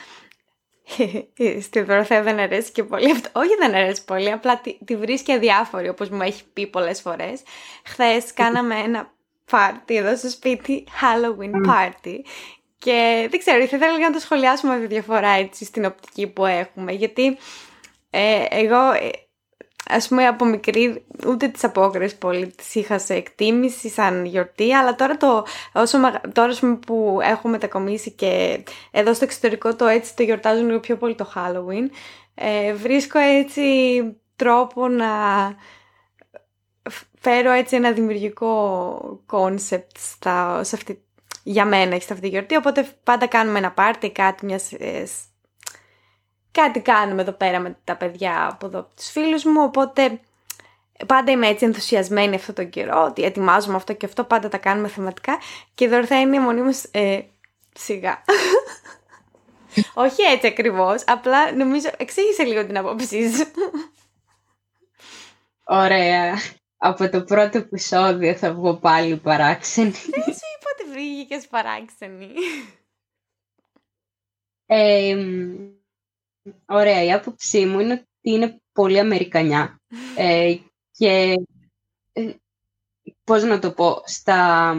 Στη 1.62 1.81
Δωροθέα 1.81 2.22
δεν 2.22 2.39
αρέσει 2.39 2.72
και 2.72 2.84
πολύ 2.84 3.12
αυτό. 3.12 3.29
Όχι 3.34 3.55
δεν 3.60 3.75
αρέσει 3.75 4.05
πολύ, 4.05 4.31
απλά 4.31 4.60
τη, 4.60 4.77
τη 4.86 4.95
βρίσκει 4.95 5.31
αδιάφορη 5.31 5.89
όπως 5.89 6.10
μου 6.10 6.22
έχει 6.22 6.43
πει 6.53 6.67
πολλές 6.67 7.01
φορές. 7.01 7.41
Χθες 7.86 8.34
κάναμε 8.34 8.75
ένα 8.75 9.13
πάρτι 9.51 9.95
εδώ 9.95 10.15
στο 10.15 10.29
σπίτι, 10.29 10.84
Halloween 11.01 11.69
party. 11.69 12.15
Και 12.77 13.27
δεν 13.29 13.39
ξέρω, 13.39 13.65
θα 13.65 13.75
ήθελα 13.75 14.00
να 14.00 14.12
το 14.12 14.19
σχολιάσουμε 14.19 14.79
τη 14.79 14.86
διαφορά 14.86 15.29
έτσι 15.29 15.65
στην 15.65 15.86
οπτική 15.86 16.27
που 16.27 16.45
έχουμε. 16.45 16.91
Γιατί 16.91 17.38
ε, 18.10 18.45
εγώ, 18.50 18.91
ε, 18.91 19.10
ας 19.89 20.08
πούμε 20.08 20.27
από 20.27 20.46
μικρή, 20.46 21.06
ούτε 21.27 21.48
τις 21.48 21.63
απόκριες 21.63 22.15
πολύ 22.15 22.48
τις 22.48 22.75
είχα 22.75 23.00
σε 23.00 23.13
εκτίμηση 23.13 23.89
σαν 23.89 24.25
γιορτή, 24.25 24.74
αλλά 24.74 24.96
τώρα, 24.96 25.18
το, 25.18 25.46
όσο, 25.74 25.98
τώρα 26.34 26.54
που 26.86 27.20
έχουμε 27.22 27.54
μετακομίσει 27.54 28.12
και 28.12 28.63
εδώ 28.92 29.13
στο 29.13 29.24
εξωτερικό 29.24 29.75
το 29.75 29.86
έτσι 29.86 30.15
το 30.15 30.24
γιορτάζουν 30.24 30.65
λίγο 30.65 30.80
πιο 30.80 30.98
πολύ 30.98 31.15
το 31.15 31.32
Halloween, 31.36 31.89
ε, 32.36 32.74
βρίσκω 32.74 33.20
έτσι 33.20 33.62
τρόπο 34.36 34.88
να 34.88 35.08
φέρω 37.20 37.51
έτσι 37.51 37.75
ένα 37.75 37.92
δημιουργικό 37.92 39.24
κόνσεπτ 39.25 39.98
σε 40.62 40.75
αυτή, 40.75 41.04
για 41.44 41.65
μένα 41.65 42.00
σε 42.00 42.13
αυτή 42.13 42.20
τη 42.20 42.27
γιορτή, 42.27 42.56
οπότε 42.56 42.98
πάντα 43.04 43.27
κάνουμε 43.27 43.58
ένα 43.58 43.72
πάρτι, 43.72 44.12
κάτι 44.12 44.46
μιας, 44.46 44.72
ε, 44.72 45.06
κάτι 46.62 46.79
κάνουμε 46.79 47.21
εδώ 47.21 47.31
πέρα 47.31 47.59
με 47.59 47.77
τα 47.83 47.95
παιδιά 47.95 48.47
από 48.51 48.65
εδώ, 48.65 48.89
τους 48.95 49.09
φίλους 49.09 49.43
μου, 49.43 49.62
οπότε 49.63 50.19
πάντα 51.07 51.31
είμαι 51.31 51.47
έτσι 51.47 51.65
ενθουσιασμένη 51.65 52.35
αυτό 52.35 52.53
το 52.53 52.63
καιρό, 52.63 53.03
ότι 53.03 53.24
ετοιμάζουμε 53.24 53.75
αυτό 53.75 53.93
και 53.93 54.05
αυτό, 54.05 54.24
πάντα 54.24 54.50
τα 54.50 54.57
κάνουμε 54.57 54.88
θεματικά 54.88 55.38
και 55.74 55.85
εδώ 55.85 56.05
θα 56.05 56.19
είναι 56.19 56.39
μονίμως 56.39 56.83
ε, 56.91 57.19
σιγά. 57.74 58.24
Όχι 59.93 60.21
έτσι 60.21 60.47
ακριβώς, 60.47 61.03
απλά 61.07 61.51
νομίζω, 61.55 61.89
εξήγησε 61.97 62.43
λίγο 62.43 62.65
την 62.65 62.77
απόψη 62.77 63.31
σου. 63.35 63.45
Ωραία 65.63 66.35
από 66.77 67.09
το 67.09 67.24
πρώτο 67.24 67.57
επεισόδιο 67.57 68.35
θα 68.35 68.53
βγω 68.53 68.75
πάλι 68.75 69.17
παράξενη. 69.17 69.91
Δεν 69.91 70.24
σου 70.24 70.45
είπα 70.55 70.69
ότι 70.74 70.91
βγήκες 70.91 71.47
παράξενη; 71.47 72.27
Ε, 74.65 75.17
ωραία, 76.66 77.04
η 77.04 77.12
άποψή 77.12 77.66
μου 77.66 77.80
είναι 77.80 77.94
ότι 77.94 78.08
είναι 78.22 78.62
πολύ 78.72 79.00
Αμερικανιά. 79.00 79.80
Ε, 80.18 80.56
και 80.92 81.34
ε, 82.14 82.34
πώς 83.24 83.44
να 83.44 83.60
το 83.60 83.72
πω, 83.72 84.02
στα, 84.06 84.74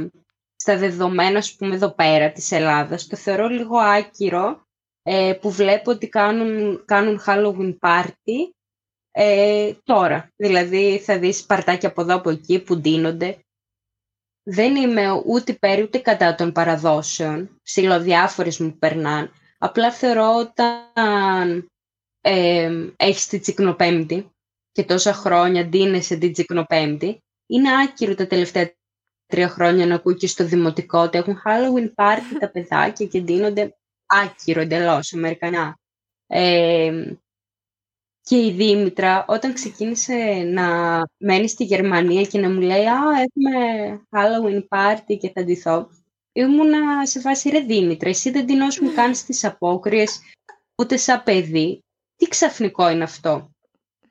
στα 0.57 0.77
δεδομένα, 0.79 1.39
ας 1.39 1.55
πούμε, 1.55 1.75
εδώ 1.75 1.91
πέρα 1.91 2.33
της 2.33 2.53
Ελλάδας, 2.53 3.07
το 3.07 3.17
θεωρώ 3.17 3.49
λίγο 3.49 3.79
άκυρο 3.79 4.67
ε, 5.03 5.39
που 5.41 5.51
βλέπω 5.51 5.91
ότι 5.91 6.09
κάνουν, 6.09 6.85
κάνουν 6.85 7.21
Halloween 7.27 7.77
party 7.81 8.51
ε, 9.11 9.73
τώρα. 9.85 10.33
Δηλαδή 10.37 10.99
θα 10.99 11.19
δεις 11.19 11.45
παρτάκια 11.45 11.89
από 11.89 12.01
εδώ 12.01 12.15
από 12.15 12.31
εκεί 12.31 12.63
που 12.63 12.77
ντύνονται. 12.77 13.39
Δεν 14.43 14.77
είμαι 14.77 15.23
ούτε 15.27 15.53
υπέρ 15.53 15.83
ούτε 15.83 15.99
κατά 15.99 16.35
των 16.35 16.53
παραδόσεων. 16.53 17.61
Ψιλοδιάφορες 17.63 18.59
μου 18.59 18.77
περνάνε. 18.79 19.31
Απλά 19.59 19.93
θεωρώ 19.93 20.35
όταν 20.37 21.67
ε, 22.21 22.89
έχεις 22.97 23.27
την 23.27 23.41
τσικνοπέμπτη 23.41 24.31
και 24.73 24.85
τόσα 24.85 25.13
χρόνια 25.13 25.67
ντύνεσαι 25.67 26.17
την 26.17 26.33
τσικνοπέμπτη, 26.33 27.19
είναι 27.47 27.69
άκυρο 27.83 28.15
τα 28.15 28.27
τελευταία 28.27 28.75
τρία 29.27 29.49
χρόνια 29.49 29.87
να 29.87 29.95
ακούω 29.95 30.15
και 30.15 30.27
στο 30.27 30.45
δημοτικό 30.45 30.99
ότι 30.99 31.19
έχουν 31.19 31.43
Halloween 31.45 31.93
party 31.95 32.37
τα 32.41 32.51
παιδάκια 32.51 33.07
και 33.07 33.21
ντύνονται 33.21 33.77
άκυρο 34.07 34.61
εντελώς, 34.61 35.13
Αμερικανά. 35.13 35.79
Ε, 36.27 37.15
και 38.21 38.45
η 38.45 38.53
Δήμητρα, 38.53 39.25
όταν 39.29 39.53
ξεκίνησε 39.53 40.15
να 40.53 41.01
μένει 41.17 41.49
στη 41.49 41.65
Γερμανία 41.65 42.23
και 42.23 42.39
να 42.39 42.51
μου 42.51 42.61
λέει 42.61 42.87
«Α, 42.87 43.01
έχουμε 43.21 44.01
Halloween 44.11 44.63
party 44.69 45.17
και 45.21 45.31
θα 45.35 45.45
ντυθώ», 45.45 45.91
ήμουνα 46.37 47.07
σε 47.07 47.21
φάση 47.21 47.49
«Ρε 47.49 47.61
Δήμητρα, 47.61 48.09
εσύ 48.09 48.31
δεν 48.31 48.47
μου 48.83 48.93
καν 48.95 49.14
στις 49.14 49.45
απόκριες, 49.45 50.21
ούτε 50.83 50.97
σαν 50.97 51.23
παιδί. 51.23 51.81
Τι 52.16 52.28
ξαφνικό 52.28 52.90
είναι 52.90 53.05
αυτό». 53.05 53.50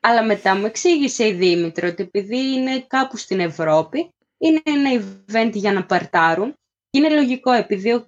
Αλλά 0.00 0.24
μετά 0.24 0.56
μου 0.56 0.66
εξήγησε 0.66 1.26
η 1.26 1.32
Δήμητρα 1.32 1.88
ότι 1.88 2.02
επειδή 2.02 2.52
είναι 2.52 2.80
κάπου 2.80 3.16
στην 3.16 3.40
Ευρώπη, 3.40 4.08
είναι 4.38 4.60
ένα 4.64 4.90
event 5.02 5.50
για 5.52 5.72
να 5.72 5.86
παρτάρουν. 5.86 6.54
Και 6.90 6.98
είναι 6.98 7.14
λογικό, 7.14 7.52
επειδή 7.52 7.92
ο 7.92 8.06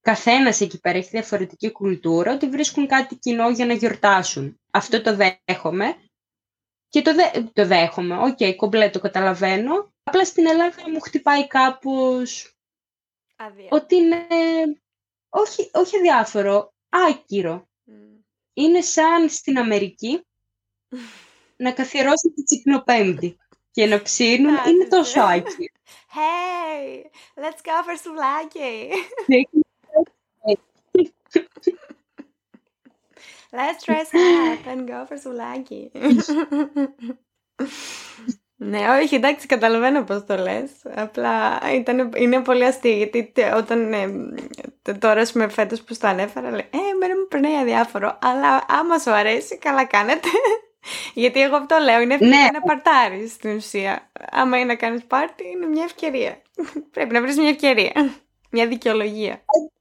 Καθένας 0.00 0.60
εκεί 0.60 0.80
πέρα 0.80 0.98
έχει 0.98 1.08
διαφορετική 1.08 1.72
κουλτούρα, 1.72 2.32
ότι 2.32 2.48
βρίσκουν 2.48 2.86
κάτι 2.86 3.16
κοινό 3.16 3.50
για 3.50 3.66
να 3.66 3.72
γιορτάσουν. 3.72 4.54
Αυτό 4.70 5.02
το 5.02 5.16
δέχομαι. 5.16 5.96
Και 6.88 7.02
το, 7.02 7.12
το 7.52 7.66
δέχομαι. 7.66 8.16
OK, 8.16 8.36
okay, 8.38 8.54
κομπλέ 8.56 8.90
το 8.90 9.00
καταλαβαίνω. 9.00 9.88
Απλά 10.02 10.24
στην 10.24 10.46
Ελλάδα 10.46 10.90
μου 10.90 11.00
χτυπάει 11.00 11.46
κάπως... 11.46 12.52
Ότι 13.70 13.96
είναι... 13.96 14.26
Όχι, 15.28 15.70
όχι 15.72 15.96
αδιάφορο, 15.96 16.74
άκυρο. 16.88 17.68
Είναι 18.52 18.80
σαν 18.80 19.28
στην 19.28 19.58
Αμερική 19.58 20.26
να 21.56 21.72
καθιερώσει 21.72 22.30
τη 22.30 22.42
τσικνοπέμπτη 22.42 23.36
και 23.70 23.86
να 23.86 24.02
ψήνουν 24.02 24.56
είναι 24.66 24.84
τόσο 24.84 25.20
άκυρο. 25.20 25.72
Hey, 26.14 27.04
let's 27.36 27.60
go 27.62 27.82
for 27.84 27.96
σουλάκι. 28.02 28.90
Let's 33.52 33.84
dress 33.84 34.12
up 34.14 34.66
and 34.66 34.86
go 34.86 35.06
for 35.06 35.18
σουλάκι. 35.18 35.90
ναι, 38.60 38.78
όχι, 39.02 39.14
εντάξει, 39.14 39.46
καταλαβαίνω 39.46 40.02
πώς 40.02 40.24
το 40.26 40.36
λες. 40.36 40.70
Απλά 40.94 41.60
ήταν, 41.74 42.10
είναι 42.16 42.40
πολύ 42.40 42.64
αστείο, 42.64 42.96
γιατί 42.96 43.32
όταν 43.56 43.92
ε, 43.92 44.92
τώρα, 44.92 45.26
με 45.34 45.48
φέτος 45.48 45.82
που 45.82 45.94
στο 45.94 46.06
ανέφερα, 46.06 46.50
λέει, 46.50 46.66
ε, 46.70 46.76
εμένα 46.94 47.16
μου 47.18 47.26
περνάει 47.28 47.56
αδιάφορο, 47.56 48.18
αλλά 48.22 48.64
άμα 48.68 48.98
σου 48.98 49.10
αρέσει, 49.10 49.58
καλά 49.58 49.84
κάνετε. 49.84 50.28
γιατί 51.14 51.42
εγώ 51.42 51.56
αυτό 51.56 51.76
λέω, 51.78 52.00
είναι 52.00 52.14
ευκαιρία 52.14 52.36
ναι. 52.38 52.48
να 52.52 52.60
παρτάρεις 52.60 53.32
στην 53.32 53.56
ουσία. 53.56 54.10
Άμα 54.30 54.56
είναι 54.56 54.66
να 54.66 54.74
κάνεις 54.74 55.04
πάρτι, 55.04 55.48
είναι 55.48 55.66
μια 55.66 55.84
ευκαιρία. 55.84 56.42
Πρέπει 56.94 57.12
να 57.12 57.20
βρεις 57.20 57.36
μια 57.36 57.48
ευκαιρία. 57.48 57.92
Μια 58.50 58.66
δικαιολογία. 58.66 59.32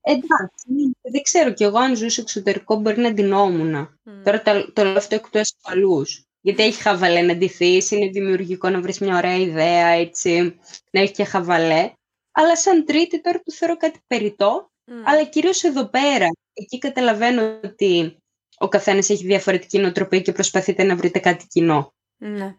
Ε, 0.02 0.12
εντάξει, 0.12 0.66
ναι, 0.66 1.12
δεν 1.12 1.22
ξέρω 1.22 1.54
κι 1.54 1.64
εγώ 1.64 1.78
αν 1.78 1.96
ζούσε 1.96 2.22
εξωτερικό 2.22 2.76
μπορεί 2.76 3.00
να 3.00 3.12
ντυνόμουν. 3.12 4.00
Mm. 4.06 4.12
Τώρα 4.24 4.42
το, 4.42 4.72
το 4.74 4.84
λέω 4.84 4.98
αυτό 4.98 5.16
εκ 5.16 5.30
του 5.30 5.40
ασφαλού. 5.40 6.06
Γιατί 6.48 6.64
έχει 6.64 6.82
χαβαλέ 6.82 7.22
να 7.22 7.36
ντυθείς, 7.36 7.92
είναι 7.92 8.10
δημιουργικό 8.10 8.70
να 8.70 8.82
βρεις 8.82 9.00
μια 9.00 9.16
ωραία 9.16 9.36
ιδέα, 9.36 9.88
έτσι, 9.88 10.60
να 10.92 11.02
έχει 11.02 11.14
και 11.14 11.24
χαβαλέ. 11.24 11.92
Αλλά 12.32 12.56
σαν 12.56 12.86
τρίτη 12.86 13.22
τώρα 13.22 13.38
το 13.38 13.52
θεωρώ 13.52 13.78
κάτι 13.78 14.00
περιττό, 14.08 14.72
mm. 14.88 14.92
αλλά 15.06 15.24
κυρίως 15.24 15.64
εδώ 15.64 15.86
πέρα. 15.90 16.28
εκεί 16.54 16.78
καταλαβαίνω 16.78 17.60
ότι 17.64 18.18
ο 18.58 18.68
καθένας 18.68 19.10
έχει 19.10 19.26
διαφορετική 19.26 19.80
νοοτροπία 19.80 20.20
και 20.20 20.32
προσπαθείτε 20.32 20.84
να 20.84 20.96
βρείτε 20.96 21.20
κάτι 21.20 21.48
κοινό. 21.48 21.94
Ναι. 22.18 22.56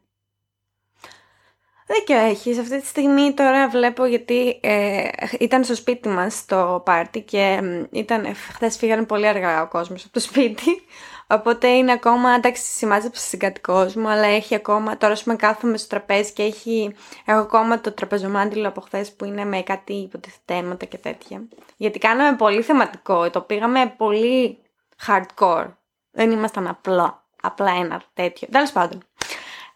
Δίκιο 1.86 2.16
έχεις. 2.16 2.58
Αυτή 2.58 2.80
τη 2.80 2.86
στιγμή 2.86 3.34
τώρα 3.34 3.68
βλέπω 3.68 4.04
γιατί 4.04 4.60
ε, 4.62 5.08
ήταν 5.38 5.64
στο 5.64 5.74
σπίτι 5.74 6.08
μας 6.08 6.44
το 6.44 6.82
πάρτι 6.84 7.20
και 7.20 7.60
ήταν, 7.90 8.34
χθες 8.34 8.76
φύγανε 8.76 9.04
πολύ 9.04 9.26
αργά 9.26 9.62
ο 9.62 9.68
κόσμος 9.68 10.04
από 10.04 10.12
το 10.12 10.20
σπίτι. 10.20 10.82
Οπότε 11.30 11.68
είναι 11.68 11.92
ακόμα, 11.92 12.30
εντάξει, 12.30 12.62
σημάζεψε 12.62 13.26
συγκατοικός 13.26 13.94
μου, 13.94 14.08
αλλά 14.08 14.26
έχει 14.26 14.54
ακόμα, 14.54 14.96
τώρα 14.96 15.12
ας 15.12 15.22
πούμε 15.22 15.36
κάθομαι 15.36 15.76
στο 15.76 15.88
τραπέζι 15.88 16.32
και 16.32 16.42
έχει, 16.42 16.94
έχω 17.24 17.40
ακόμα 17.40 17.80
το 17.80 17.92
τραπεζομάντιλο 17.92 18.68
από 18.68 18.80
χθες 18.80 19.12
που 19.12 19.24
είναι 19.24 19.44
με 19.44 19.62
κάτι 19.62 19.92
υποτιθέματα 19.92 20.84
και 20.84 20.98
τέτοια. 20.98 21.42
Γιατί 21.76 21.98
κάναμε 21.98 22.36
πολύ 22.36 22.62
θεματικό, 22.62 23.30
το 23.30 23.40
πήγαμε 23.40 23.94
πολύ 23.96 24.58
hardcore. 25.06 25.66
Δεν 26.10 26.30
ήμασταν 26.30 26.66
απλά, 26.66 27.24
απλά 27.42 27.70
ένα 27.70 28.02
τέτοιο. 28.14 28.48
Τέλος 28.50 28.72
πάντων. 28.72 29.02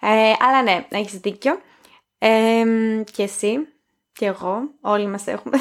Ε, 0.00 0.32
αλλά 0.38 0.62
ναι, 0.62 0.86
έχεις 0.88 1.18
δίκιο. 1.18 1.60
Ε, 2.18 2.64
και 3.12 3.22
εσύ 3.22 3.68
και 4.12 4.26
εγώ, 4.26 4.60
όλοι 4.80 5.06
μας 5.06 5.26
έχουμε. 5.26 5.58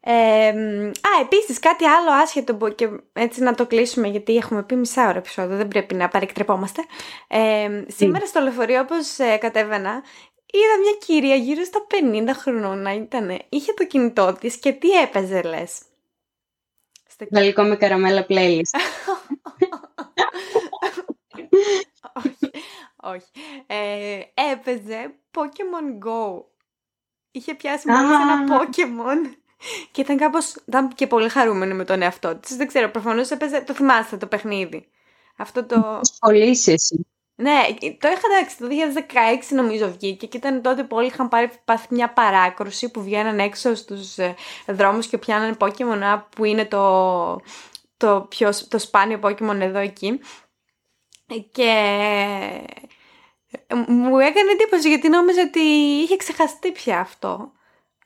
Ε, 0.00 0.48
α, 0.88 1.20
επίσης 1.20 1.58
κάτι 1.58 1.84
άλλο 1.84 2.10
άσχετο 2.10 2.54
που 2.54 2.68
και 2.74 2.88
έτσι 3.12 3.40
να 3.40 3.54
το 3.54 3.66
κλείσουμε 3.66 4.08
γιατί 4.08 4.36
έχουμε 4.36 4.62
πει 4.62 4.76
μισά 4.76 5.08
ώρα 5.08 5.18
επεισόδιο, 5.18 5.56
δεν 5.56 5.68
πρέπει 5.68 5.94
να 5.94 6.08
παρεκτρεπόμαστε. 6.08 6.82
Ε, 7.28 7.84
σήμερα 7.86 8.26
στο 8.26 8.40
λεωφορείο 8.40 8.80
όπως 8.80 9.18
ε, 9.18 9.36
κατέβαινα 9.36 10.02
είδα 10.50 10.78
μια 10.80 10.92
κυρία 11.06 11.34
γύρω 11.34 11.64
στα 11.64 11.86
50 11.90 12.28
χρονών 12.34 12.78
να 12.78 12.94
ήταν. 12.94 13.38
Είχε 13.48 13.72
το 13.72 13.86
κινητό 13.86 14.36
της 14.40 14.58
και 14.58 14.72
τι 14.72 14.90
έπαιζε 14.90 15.42
λες; 15.42 15.82
Γαλλικό 17.32 17.62
με 17.62 17.76
καραμέλα 17.76 18.26
playlist. 18.28 18.62
όχι, 22.24 22.50
όχι. 22.96 23.30
Ε, 23.66 24.20
έπαιζε 24.52 25.14
Pokemon 25.30 26.06
Go. 26.06 26.42
Είχε 27.30 27.54
πιάσει 27.54 27.90
μόνο 27.90 28.08
ένα 28.08 28.44
Pokemon 28.48 29.32
και 29.90 30.00
ήταν 30.00 30.16
κάπως, 30.16 30.54
ήταν 30.66 30.94
και 30.94 31.06
πολύ 31.06 31.28
χαρούμενη 31.28 31.74
με 31.74 31.84
τον 31.84 32.02
εαυτό 32.02 32.36
της. 32.36 32.56
Δεν 32.56 32.66
ξέρω, 32.66 32.90
προφανώς 32.90 33.30
έπαιζε, 33.30 33.60
το 33.60 33.74
θυμάστε 33.74 34.16
το 34.16 34.26
παιχνίδι. 34.26 34.88
Αυτό 35.36 35.64
το... 35.64 36.00
Πολύ 36.20 36.48
εσύ. 36.48 37.06
Ναι, 37.40 37.66
το 37.80 38.08
είχα 38.08 38.20
εντάξει, 38.30 38.58
το 38.58 38.68
2016 39.50 39.56
νομίζω 39.56 39.90
βγήκε 39.90 40.26
και 40.26 40.36
ήταν 40.36 40.62
τότε 40.62 40.84
που 40.84 40.96
όλοι 40.96 41.06
είχαν 41.06 41.28
πάρει 41.28 41.50
πάθει 41.64 41.86
μια 41.90 42.12
παράκρουση 42.12 42.90
που 42.90 43.02
βγαίναν 43.02 43.38
έξω 43.38 43.74
στους 43.74 44.18
ε, 44.18 44.34
δρόμους 44.66 45.06
και 45.06 45.18
πιάνανε 45.18 45.56
Pokemon 45.58 46.22
που 46.36 46.44
είναι 46.44 46.64
το, 46.64 47.40
το, 47.96 48.26
πιο, 48.28 48.50
το 48.68 48.78
σπάνιο 48.78 49.18
Pokemon 49.22 49.60
εδώ 49.60 49.78
εκεί. 49.78 50.20
Και 51.52 51.70
ε, 53.66 53.74
μου 53.74 54.18
έκανε 54.18 54.50
εντύπωση 54.50 54.88
γιατί 54.88 55.08
νόμιζα 55.08 55.42
ότι 55.42 55.60
είχε 56.02 56.16
ξεχαστεί 56.16 56.72
πια 56.72 57.00
αυτό. 57.00 57.52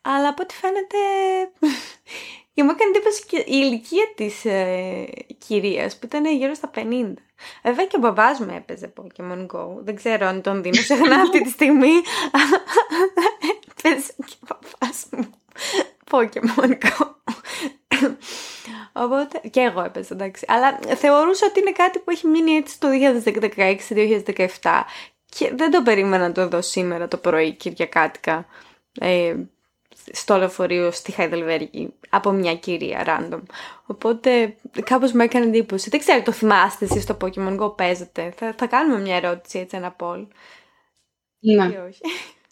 Αλλά 0.03 0.29
από 0.29 0.43
ό,τι 0.43 0.55
φαίνεται... 0.55 0.97
και 2.55 2.63
μου 2.63 2.71
έκανε 2.71 2.91
εντύπωση 2.95 3.25
και 3.27 3.37
η 3.37 3.45
ηλικία 3.47 4.13
της 4.15 4.45
ε, 4.45 5.05
κυρίας 5.39 5.99
που 5.99 6.07
ήταν 6.07 6.25
γύρω 6.25 6.55
στα 6.55 6.71
50. 6.75 6.81
Βέβαια 7.63 7.87
και 7.87 7.97
ο 7.97 7.99
μπαμπάς 7.99 8.39
μου 8.39 8.55
έπαιζε 8.57 8.93
Pokemon 8.97 9.47
Go. 9.47 9.67
Δεν 9.79 9.95
ξέρω 9.95 10.27
αν 10.27 10.43
τον 10.43 10.63
δίνω 10.63 10.81
συχνά 10.81 11.17
αυτή 11.17 11.43
τη 11.43 11.51
στιγμή. 11.51 11.91
έπαιζε 13.71 14.13
και 14.25 14.35
ο 14.43 14.47
μπαμπάς 14.49 15.07
μου 15.11 15.31
Pokemon 16.11 16.79
Go. 16.85 17.07
Οπότε 19.05 19.41
και 19.51 19.61
εγώ 19.61 19.83
έπαιζα 19.83 20.15
εντάξει. 20.15 20.45
Αλλά 20.49 20.79
θεωρούσα 20.97 21.47
ότι 21.47 21.61
είναι 21.61 21.73
κάτι 21.73 21.99
που 21.99 22.11
έχει 22.11 22.27
μείνει 22.27 22.53
έτσι 22.53 22.81
το 22.81 22.89
2016-2017 24.61 24.83
και 25.29 25.53
δεν 25.55 25.71
το 25.71 25.83
περίμενα 25.83 26.27
να 26.27 26.33
το 26.33 26.49
δω 26.49 26.63
σήμερα 26.63 27.09
το 27.09 27.17
πρωί 27.17 27.53
Κυριακάτικα. 27.53 28.47
Ε, 29.01 29.35
στο 30.13 30.37
λεωφορείο 30.37 30.91
στη 30.91 31.13
Χαϊδελβέργη 31.13 31.95
από 32.09 32.31
μια 32.31 32.57
κυρία 32.57 33.05
random. 33.07 33.43
Οπότε 33.87 34.57
κάπως 34.85 35.13
μου 35.13 35.21
έκανε 35.21 35.47
εντύπωση. 35.47 35.91
Δεν 35.91 36.01
ξέρω, 36.01 36.23
το 36.23 36.33
θυμάστε 36.33 36.85
εσείς 36.85 37.03
στο 37.03 37.17
Pokemon 37.21 37.59
Go 37.61 37.77
παίζετε; 37.77 38.33
Θα, 38.37 38.55
θα 38.59 38.67
κάνουμε 38.67 39.01
μια 39.01 39.17
ερώτηση 39.17 39.59
έτσι 39.59 39.77
ένα 39.77 39.97
poll. 39.99 40.27
Ναι. 41.39 41.65
όχι. 41.65 42.01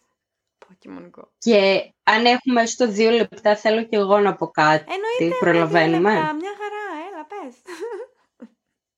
Pokemon 0.66 1.10
Go. 1.20 1.22
Και 1.38 1.92
αν 2.02 2.24
έχουμε 2.24 2.66
στο 2.66 2.88
δύο 2.88 3.10
λεπτά 3.10 3.56
θέλω 3.56 3.82
και 3.84 3.96
εγώ 3.96 4.18
να 4.18 4.34
πω 4.34 4.46
κάτι. 4.46 4.92
Εννοείται 4.92 5.38
προλαβαίνουμε. 5.38 6.12
Λεπτά, 6.12 6.34
μια 6.34 6.52
χαρά, 6.58 7.08
έλα 7.10 7.26
πες. 7.26 7.56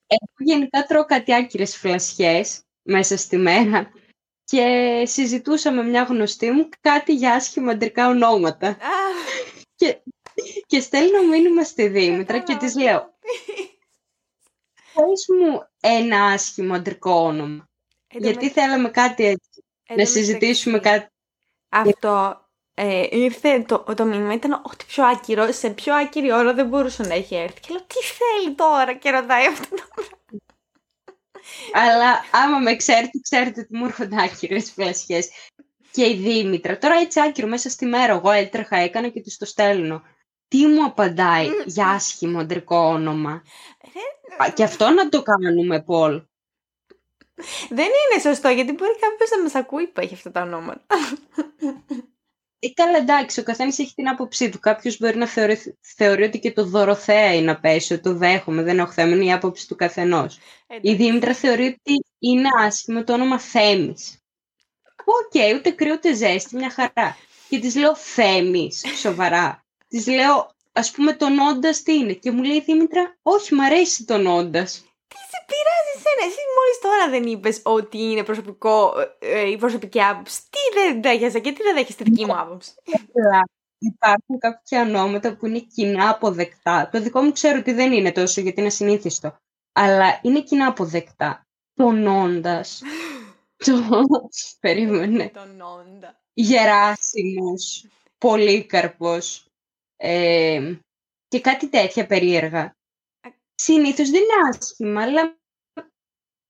Εγώ 0.07 0.33
γενικά 0.39 0.83
τρώω 0.83 1.05
κάτι 1.05 1.35
άκυρες 1.35 1.77
φλασιές 1.77 2.63
μέσα 2.83 3.17
στη 3.17 3.37
μέρα 3.37 3.91
και 4.53 5.03
συζητούσα 5.07 5.71
μια 5.71 6.03
γνωστή 6.03 6.51
μου 6.51 6.69
κάτι 6.81 7.15
για 7.15 7.35
άσχημα 7.35 7.73
αντρικά 7.73 8.09
ονόματα. 8.09 8.77
και, 9.75 10.03
και 10.67 10.81
στέλνω 10.81 11.23
μήνυμα 11.23 11.65
στη 11.65 11.89
Δήμητρα 11.89 12.39
και 12.39 12.57
της 12.57 12.77
λέω 12.77 13.15
πες 14.95 15.27
μου 15.29 15.67
ένα 15.81 16.25
άσχημο 16.25 16.75
αντρικό 16.75 17.13
όνομα. 17.13 17.69
Γιατί 18.11 18.51
θέλαμε 18.51 18.89
κάτι 18.89 19.25
έτσι, 19.25 19.65
να 19.97 20.05
συζητήσουμε 20.05 20.79
κάτι. 20.79 21.07
Αυτό 21.69 22.41
ε, 22.75 23.07
ήρθε, 23.11 23.61
το, 23.61 23.85
το 23.97 24.05
μήνυμα 24.05 24.33
ήταν 24.33 24.53
ότι 24.53 24.85
πιο 24.85 25.05
άκυρο, 25.05 25.53
σε 25.53 25.71
πιο 25.71 25.95
άκυρη 25.95 26.33
ώρα 26.33 26.55
δεν 26.55 26.69
μπορούσε 26.69 27.03
να 27.03 27.15
έχει 27.15 27.35
έρθει. 27.35 27.61
Και 27.61 27.69
λέω, 27.71 27.83
τι 27.83 27.97
θέλει 28.03 28.55
τώρα 28.55 28.95
και 28.95 29.11
ρωτάει 29.11 29.47
αυτό 29.47 29.77
το 29.77 29.82
πράγμα. 29.82 29.82
Αλλά 31.73 32.25
άμα 32.31 32.59
με 32.59 32.77
ξέρετε, 32.77 33.19
ξέρετε 33.23 33.61
ότι 33.61 33.77
μου 33.77 33.85
έρχονται 33.85 34.23
άκυρες 34.23 34.71
φλασιέ. 34.71 35.21
Και 35.91 36.09
η 36.09 36.15
Δήμητρα, 36.15 36.79
τώρα 36.79 36.95
έτσι 36.95 37.21
άκυρο 37.21 37.47
μέσα 37.47 37.71
στη 37.71 37.87
μέρα, 37.87 38.13
εγώ 38.13 38.31
έτρεχα, 38.31 38.77
έκανα 38.77 39.09
και 39.09 39.21
της 39.21 39.37
το 39.37 39.45
στέλνω. 39.45 40.03
Τι 40.49 40.67
μου 40.67 40.85
απαντάει 40.85 41.49
για 41.65 41.89
άσχημο 41.89 42.39
αντρικό 42.39 42.77
όνομα; 42.77 43.43
και 44.55 44.63
αυτό 44.63 44.91
να 44.91 45.09
το 45.09 45.23
κάνουμε, 45.23 45.83
Πολ. 45.83 46.23
Δεν 47.69 47.87
είναι 47.87 48.21
σωστό, 48.21 48.49
γιατί 48.49 48.73
μπορεί 48.73 48.99
κάποιος 48.99 49.31
να 49.31 49.43
μας 49.43 49.55
ακούει 49.55 49.87
που 49.87 50.01
έχει 50.01 50.15
αυτά 50.15 50.31
τα 50.31 50.43
ονόματα. 50.43 50.85
Ε, 52.65 52.73
καλά, 52.75 52.97
εντάξει, 52.97 53.41
ο 53.41 53.43
καθένας 53.43 53.79
έχει 53.79 53.95
την 53.95 54.09
άποψή 54.09 54.49
του. 54.49 54.59
Κάποιος 54.59 54.99
μπορεί 54.99 55.17
να 55.17 55.27
θεωρεί, 55.27 55.77
θεωρεί 55.81 56.23
ότι 56.23 56.39
και 56.39 56.53
το 56.53 56.65
Δωροθέα 56.65 57.35
είναι 57.35 57.51
απέσιο, 57.51 58.01
το 58.01 58.15
δέχομαι, 58.15 58.63
δεν 58.63 58.79
έχω 58.79 58.93
θέμα, 58.93 59.15
είναι 59.15 59.25
η 59.25 59.33
άποψη 59.33 59.69
του 59.69 59.77
καθενός. 59.77 60.39
Η 60.81 60.95
Δήμητρα 60.95 61.35
θεωρεί 61.35 61.67
ότι 61.67 62.05
είναι 62.19 62.49
άσχημο 62.61 63.05
το 63.05 63.13
όνομα 63.13 63.39
Θέμης. 63.39 64.23
OK, 65.05 65.33
okay, 65.33 65.55
ούτε 65.55 65.71
κρύο 65.71 65.93
ούτε 65.93 66.15
ζέστη, 66.15 66.57
μια 66.57 66.71
χαρά. 66.71 67.17
Και 67.49 67.59
της 67.59 67.77
λέω 67.77 67.97
Θέμης, 67.97 68.85
σοβαρά. 69.01 69.65
της 69.89 70.07
λέω, 70.07 70.55
ας 70.73 70.91
πούμε, 70.91 71.13
το 71.13 71.39
Νώντα 71.39 71.71
τι 71.85 71.95
είναι. 71.95 72.13
Και 72.13 72.31
μου 72.31 72.43
λέει 72.43 72.57
η 72.57 72.63
Δήμητρα, 72.67 73.17
Όχι, 73.23 73.55
μ' 73.55 73.61
αρέσει 73.61 74.05
το 74.05 74.27
Νώντα 74.27 74.67
πειράζει 76.15 76.31
σένα. 76.31 76.31
Εσύ 76.31 76.41
μόλις 76.57 76.79
τώρα 76.81 77.11
δεν 77.11 77.33
είπες 77.33 77.61
ότι 77.65 77.99
είναι 77.99 78.25
προσωπικό, 78.25 78.93
ε, 79.19 79.49
η 79.49 79.57
προσωπική 79.57 80.03
άποψη. 80.03 80.41
Τι 80.51 80.81
δεν 80.81 81.03
δέχεσαι 81.03 81.41
και 81.41 81.53
τι 81.53 81.63
δεν 81.63 81.75
δέχεσαι 81.75 81.97
τη 81.97 82.03
δική 82.03 82.25
μου 82.25 82.39
άποψη; 82.39 82.75
Υπάρχουν 83.79 84.39
κάποια 84.39 84.81
ονόματα 84.81 85.37
που 85.37 85.47
είναι 85.47 85.59
κοινά 85.59 86.09
αποδεκτά. 86.09 86.89
Το 86.93 87.01
δικό 87.01 87.23
μου 87.23 87.33
ξέρω 87.33 87.59
ότι 87.59 87.73
δεν 87.73 87.93
είναι 87.93 88.13
τόσο 88.13 88.41
γιατί 88.41 88.61
είναι 88.61 88.71
ασυνήθιστο. 88.71 89.37
Αλλά 89.73 90.21
είναι 90.23 90.43
κοινά 90.43 90.67
αποδεκτά. 90.67 91.47
Τον 91.75 92.07
όντα. 92.07 92.65
το... 93.65 94.01
Περίμενε. 94.61 95.29
Τον 95.29 95.61
όντα. 95.61 96.21
Γεράσιμος. 96.33 97.87
Πολύκαρπος. 98.19 99.47
Ε, 99.97 100.75
και 101.29 101.41
κάτι 101.41 101.69
τέτοια 101.69 102.07
περίεργα. 102.07 102.77
Συνήθως 103.55 104.11
δεν 104.11 104.21
είναι 104.21 104.49
άσχημα, 104.49 105.03
αλλά 105.03 105.37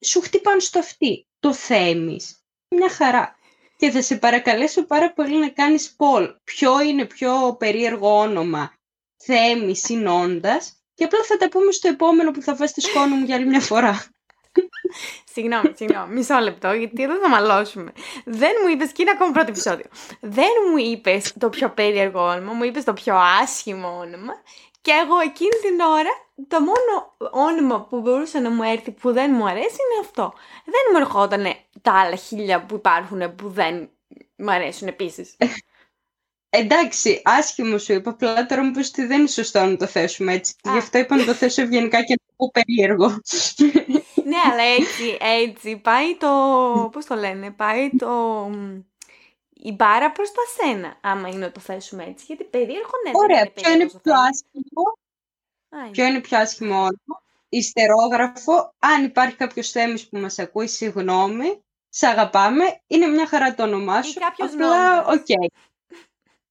σου 0.05 0.21
χτυπάνε 0.21 0.61
στο 0.61 0.79
αυτή. 0.79 1.27
Το 1.41 1.55
θέμεις. 1.55 2.45
Μια 2.69 2.91
χαρά. 2.91 3.37
Και 3.77 3.91
θα 3.91 4.03
σε 4.03 4.17
παρακαλέσω 4.17 4.87
πάρα 4.87 5.13
πολύ 5.13 5.37
να 5.37 5.49
κάνεις 5.49 5.97
poll. 5.99 6.35
Ποιο 6.45 6.81
είναι 6.81 7.05
πιο 7.05 7.57
περίεργο 7.59 8.19
όνομα; 8.19 8.73
Θέμη 9.17 9.77
συνώντας. 9.77 10.77
Και 10.95 11.05
απλά 11.05 11.23
θα 11.23 11.37
τα 11.37 11.49
πούμε 11.49 11.73
στο 11.73 11.89
επόμενο 11.89 12.31
που 12.31 12.43
θα 12.43 12.55
βάζει 12.55 12.73
τη 12.73 12.81
σκόνη 12.81 13.15
μου 13.15 13.25
για 13.25 13.35
άλλη 13.37 13.47
μια 13.47 13.61
φορά. 13.61 14.05
συγγνώμη, 15.33 15.73
συγγνώμη, 15.77 16.15
μισό 16.15 16.39
λεπτό, 16.39 16.73
γιατί 16.73 17.03
εδώ 17.03 17.19
θα 17.19 17.29
μαλώσουμε. 17.29 17.93
Δεν 18.25 18.51
μου 18.63 18.69
είπες, 18.69 18.93
και 18.93 19.03
είναι 19.03 19.11
ακόμα 19.11 19.33
πρώτο 19.33 19.51
επεισόδιο. 19.51 19.87
Δεν 20.21 20.51
μου 20.71 20.77
είπες 20.77 21.33
το 21.39 21.49
πιο 21.49 21.71
περίεργο 21.71 22.27
όνομα, 22.27 22.53
μου 22.53 22.65
είπες 22.65 22.85
το 22.85 22.93
πιο 22.93 23.17
άσχημο 23.43 23.99
όνομα. 23.99 24.33
Και 24.83 24.91
εγώ 25.05 25.19
εκείνη 25.19 25.57
την 25.63 25.81
ώρα 25.81 26.11
το 26.49 26.61
μόνο 26.61 27.17
όνομα 27.31 27.81
που 27.85 28.01
μπορούσε 28.01 28.39
να 28.39 28.51
μου 28.51 28.63
έρθει 28.63 28.91
που 28.91 29.13
δεν 29.13 29.31
μου 29.35 29.49
αρέσει 29.49 29.67
είναι 29.67 30.01
αυτό. 30.01 30.33
Δεν 30.65 30.81
μου 30.93 30.99
ερχόταν 30.99 31.45
τα 31.83 31.93
άλλα 31.93 32.17
χίλια 32.17 32.67
που 32.67 32.75
υπάρχουν 32.75 33.35
που 33.35 33.49
δεν 33.49 33.91
μου 34.37 34.51
αρέσουν 34.51 34.89
επίσης. 34.89 35.37
Εντάξει, 36.55 37.23
άσχημο 37.25 37.79
σου 37.79 37.93
είπα, 37.93 38.11
απλά 38.11 38.47
τώρα 38.47 38.65
μου 38.65 38.73
ότι 38.77 39.05
δεν 39.05 39.19
είναι 39.19 39.29
σωστό 39.29 39.65
να 39.65 39.77
το 39.77 39.87
θέσουμε 39.87 40.33
έτσι. 40.33 40.55
Γι' 40.63 40.79
αυτό 40.79 40.99
είπα 40.99 41.17
να 41.17 41.25
το 41.25 41.35
θέσω 41.35 41.63
ευγενικά 41.63 42.05
και 42.05 42.15
να 42.27 42.35
πω 42.37 42.51
περίεργο. 42.51 43.07
ναι, 44.25 44.37
αλλά 44.53 44.63
έτσι, 44.63 45.19
έτσι, 45.21 45.77
πάει 45.77 46.17
το, 46.17 46.29
πώς 46.93 47.05
το 47.05 47.15
λένε, 47.15 47.51
πάει 47.51 47.91
το, 47.91 48.51
η 49.65 49.73
μπάρα 49.73 50.13
προς 50.13 50.33
τα 50.33 50.43
σένα, 50.57 50.97
άμα 51.01 51.29
είναι 51.29 51.39
να 51.39 51.53
το 51.53 51.61
θέσουμε 51.61 52.05
έτσι, 52.05 52.25
γιατί 52.27 52.45
περίεργο 52.45 52.91
ναι, 53.05 53.11
Ωραία, 53.15 53.41
είναι 53.41 53.51
ποιο 53.51 53.73
είναι 53.73 53.87
πιο 54.03 54.15
άσχημο, 54.15 54.99
ποιο 55.91 56.05
είναι 56.05 56.21
πιο 56.21 56.39
άσχημο 56.39 56.75
όνομα, 56.75 57.23
υστερόγραφο, 57.49 58.75
αν 58.79 59.05
υπάρχει 59.05 59.37
κάποιος 59.37 59.71
Θέμης 59.71 60.09
που 60.09 60.19
μας 60.19 60.39
ακούει, 60.39 60.67
συγγνώμη, 60.67 61.63
σε 61.89 62.07
αγαπάμε, 62.07 62.81
είναι 62.87 63.07
μια 63.07 63.27
χαρά 63.27 63.55
το 63.55 63.63
όνομά 63.63 64.03
σου, 64.03 64.21
απλά, 64.39 65.07
OK. 65.07 65.25
Okay. 65.27 65.47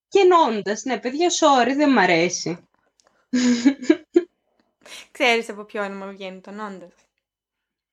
Και 0.08 0.24
Νώντας, 0.24 0.84
ναι, 0.84 1.00
παιδιά, 1.00 1.30
sorry, 1.30 1.74
δεν 1.76 1.91
μ' 1.91 2.00
αρέσει. 2.00 2.67
Ξέρεις 5.12 5.50
από 5.50 5.63
ποιο 5.63 5.84
όνομα 5.84 6.08
βγαίνει 6.08 6.39
το 6.39 6.52
νόντας. 6.52 6.93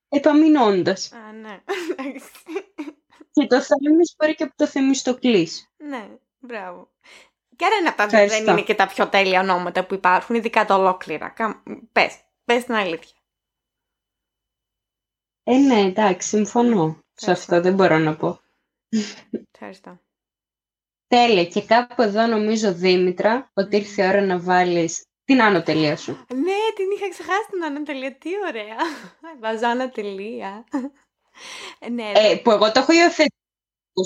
Επαμεινώντας. 0.09 1.12
Α, 1.12 1.33
ναι. 1.33 1.62
και 3.38 3.46
το 3.46 3.62
θέμης 3.62 4.14
μπορεί 4.16 4.35
και 4.35 4.42
από 4.42 4.53
το 4.57 4.66
θεμιστοκλής. 4.66 5.70
Ναι, 5.77 6.09
μπράβο. 6.38 6.90
Και 7.57 7.64
άρα 7.64 7.77
είναι 7.77 7.88
από 7.88 8.07
δεν 8.09 8.46
είναι 8.46 8.62
και 8.62 8.74
τα 8.74 8.87
πιο 8.87 9.09
τέλεια 9.09 9.40
ονόματα 9.40 9.87
που 9.87 9.94
υπάρχουν, 9.94 10.37
ειδικά 10.37 10.64
τα 10.64 10.74
ολόκληρα. 10.74 11.35
Πες, 11.92 12.20
πες 12.44 12.64
την 12.64 12.74
αλήθεια. 12.74 13.16
Ε, 15.42 15.57
ναι, 15.57 15.81
εντάξει, 15.81 16.29
συμφωνώ. 16.29 16.98
Σε 17.12 17.31
αυτό 17.31 17.61
δεν 17.61 17.74
μπορώ 17.74 17.98
να 17.98 18.16
πω. 18.16 18.40
Ευχαριστώ. 19.53 20.01
Τέλεια. 21.07 21.44
Και 21.44 21.62
κάπου 21.62 22.03
εδώ 22.03 22.27
νομίζω, 22.27 22.74
Δήμητρα, 22.74 23.51
ότι 23.55 23.77
ήρθε 23.77 24.05
η 24.05 24.09
ώρα 24.09 24.20
να 24.20 24.38
βάλεις 24.40 25.07
την 25.24 25.42
άνω 25.42 25.62
τελεία 25.62 25.96
σου. 25.96 26.12
Ναι, 26.35 26.59
την 26.74 26.90
είχα 26.96 27.09
ξεχάσει 27.09 27.48
την 27.51 27.64
άνω 27.64 27.83
τελεία. 27.83 28.18
Τι 28.18 28.31
ωραία. 28.48 28.77
Βάζω 29.40 29.66
άνω 29.66 29.90
τελεία. 29.90 30.64
Ναι, 31.90 32.12
ε, 32.14 32.37
που 32.37 32.51
εγώ 32.51 32.72
το 32.72 32.81
έχω 32.81 32.92
υιοθετήσει 32.92 33.33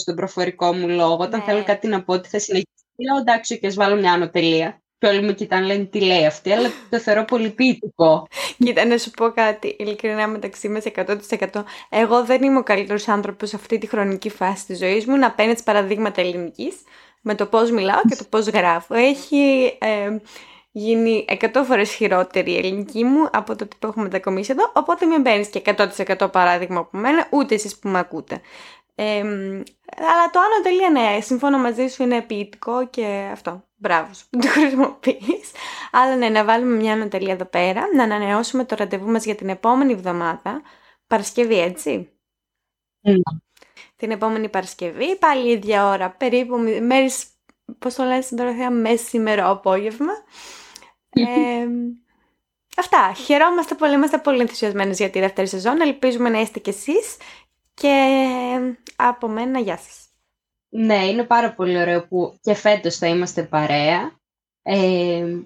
στον 0.00 0.14
προφορικό 0.14 0.72
μου 0.72 0.88
λόγο. 0.88 1.18
Όταν 1.20 1.38
ναι. 1.38 1.44
θέλω 1.44 1.64
κάτι 1.64 1.86
να 1.86 2.02
πω 2.02 2.12
ότι 2.12 2.28
θα 2.28 2.38
συνεχίσει. 2.38 2.66
Λέω 2.96 3.16
εντάξει, 3.20 3.58
και 3.58 3.66
ας 3.66 3.74
βάλω 3.74 3.96
μια 3.96 4.12
άνω 4.12 4.30
τελεία. 4.30 4.82
Και 4.98 5.08
όλοι 5.08 5.22
μου 5.22 5.34
κοιτάνε, 5.34 5.66
λένε 5.66 5.84
τι 5.84 6.00
λέει 6.00 6.26
αυτή, 6.26 6.52
αλλά 6.52 6.70
το 6.90 6.98
θεωρώ 6.98 7.24
πολύ 7.24 7.50
ποιητικό. 7.50 8.26
Κοίτα, 8.58 8.84
να 8.84 8.98
σου 8.98 9.10
πω 9.10 9.30
κάτι, 9.30 9.76
ειλικρινά 9.78 10.28
μεταξύ 10.28 10.68
μας 10.68 10.84
100%. 10.94 11.62
Εγώ 11.88 12.24
δεν 12.24 12.42
είμαι 12.42 12.58
ο 12.58 12.62
καλύτερος 12.62 13.08
άνθρωπος 13.08 13.48
σε 13.48 13.56
αυτή 13.56 13.78
τη 13.78 13.86
χρονική 13.86 14.28
φάση 14.30 14.66
της 14.66 14.78
ζωής 14.78 15.06
μου 15.06 15.16
να 15.16 15.32
παίρνει 15.32 15.54
παραδείγματα 15.64 16.20
ελληνικής 16.20 16.76
με 17.20 17.34
το 17.34 17.46
πώς 17.46 17.70
μιλάω 17.70 18.00
και 18.08 18.16
το 18.16 18.24
πώς 18.28 18.46
γράφω. 18.46 18.94
Έχει 18.94 19.72
ε, 19.80 20.16
γίνει 20.72 21.24
100 21.28 21.62
φορές 21.64 21.92
χειρότερη 21.94 22.52
η 22.52 22.56
ελληνική 22.56 23.04
μου 23.04 23.28
από 23.32 23.56
το 23.56 23.66
που 23.66 23.86
έχουμε 23.86 24.04
μετακομίσει 24.04 24.52
εδώ, 24.52 24.70
οπότε 24.74 25.06
μην 25.06 25.22
παίρνει 25.22 25.46
και 25.46 25.62
100% 26.18 26.32
παράδειγμα 26.32 26.78
από 26.78 26.98
μένα, 26.98 27.26
ούτε 27.30 27.54
εσείς 27.54 27.78
που 27.78 27.88
με 27.88 27.98
ακούτε. 27.98 28.40
Ε, 28.94 29.18
αλλά 29.96 30.30
το 30.32 30.38
άλλο 30.40 30.62
τελεία 30.62 30.90
ναι, 30.90 31.20
συμφώνω 31.20 31.58
μαζί 31.58 31.86
σου, 31.86 32.02
είναι 32.02 32.22
ποιητικό 32.22 32.88
και 32.88 33.28
αυτό. 33.32 33.64
Μπράβο 33.76 34.14
σου 34.14 34.24
που 34.30 34.38
το 34.38 34.48
χρησιμοποιείς. 34.48 35.50
Αλλά 35.92 36.16
ναι, 36.16 36.28
να 36.28 36.44
βάλουμε 36.44 36.76
μια 36.76 36.92
ανατελεία 36.92 37.32
εδώ 37.32 37.44
πέρα, 37.44 37.88
να 37.94 38.02
ανανεώσουμε 38.02 38.64
το 38.64 38.74
ραντεβού 38.78 39.10
μας 39.10 39.24
για 39.24 39.34
την 39.34 39.48
επόμενη 39.48 39.92
εβδομάδα. 39.92 40.62
Παρασκευή, 41.06 41.58
έτσι; 41.60 42.12
Mm. 43.08 43.40
Την 43.96 44.10
επόμενη 44.10 44.48
Παρασκευή, 44.48 45.18
πάλι 45.18 45.50
ίδια 45.50 45.88
ώρα, 45.88 46.10
περίπου 46.10 46.56
μέρης, 46.82 47.26
πώς 47.78 47.94
το 47.94 48.02
λένε 48.04 48.20
στην 48.20 48.36
Δωροθέα, 48.36 48.70
μέση 48.70 49.16
ημέρα 49.16 49.48
απόγευμα. 49.48 50.12
Ε, 51.12 51.66
αυτά. 52.76 53.12
Χαιρόμαστε 53.12 53.74
πολύ, 53.74 53.94
είμαστε 53.94 54.18
πολύ 54.18 54.40
ενθουσιασμένες 54.40 54.98
για 54.98 55.10
τη 55.10 55.20
δεύτερη 55.20 55.48
σεζόν. 55.48 55.80
Ελπίζουμε 55.80 56.28
να 56.28 56.40
είστε 56.40 56.58
κι 56.58 56.70
εσείς. 56.70 57.16
Και 57.74 58.18
από 58.96 59.28
μένα, 59.28 59.58
γεια 59.58 59.76
σας. 59.76 60.06
Ναι, 60.68 61.06
είναι 61.06 61.24
πάρα 61.24 61.54
πολύ 61.54 61.78
ωραίο 61.78 62.06
που 62.06 62.38
και 62.40 62.54
φέτος 62.54 62.96
θα 62.96 63.06
είμαστε 63.06 63.42
παρέα. 63.42 64.20
Ε, 64.62 65.42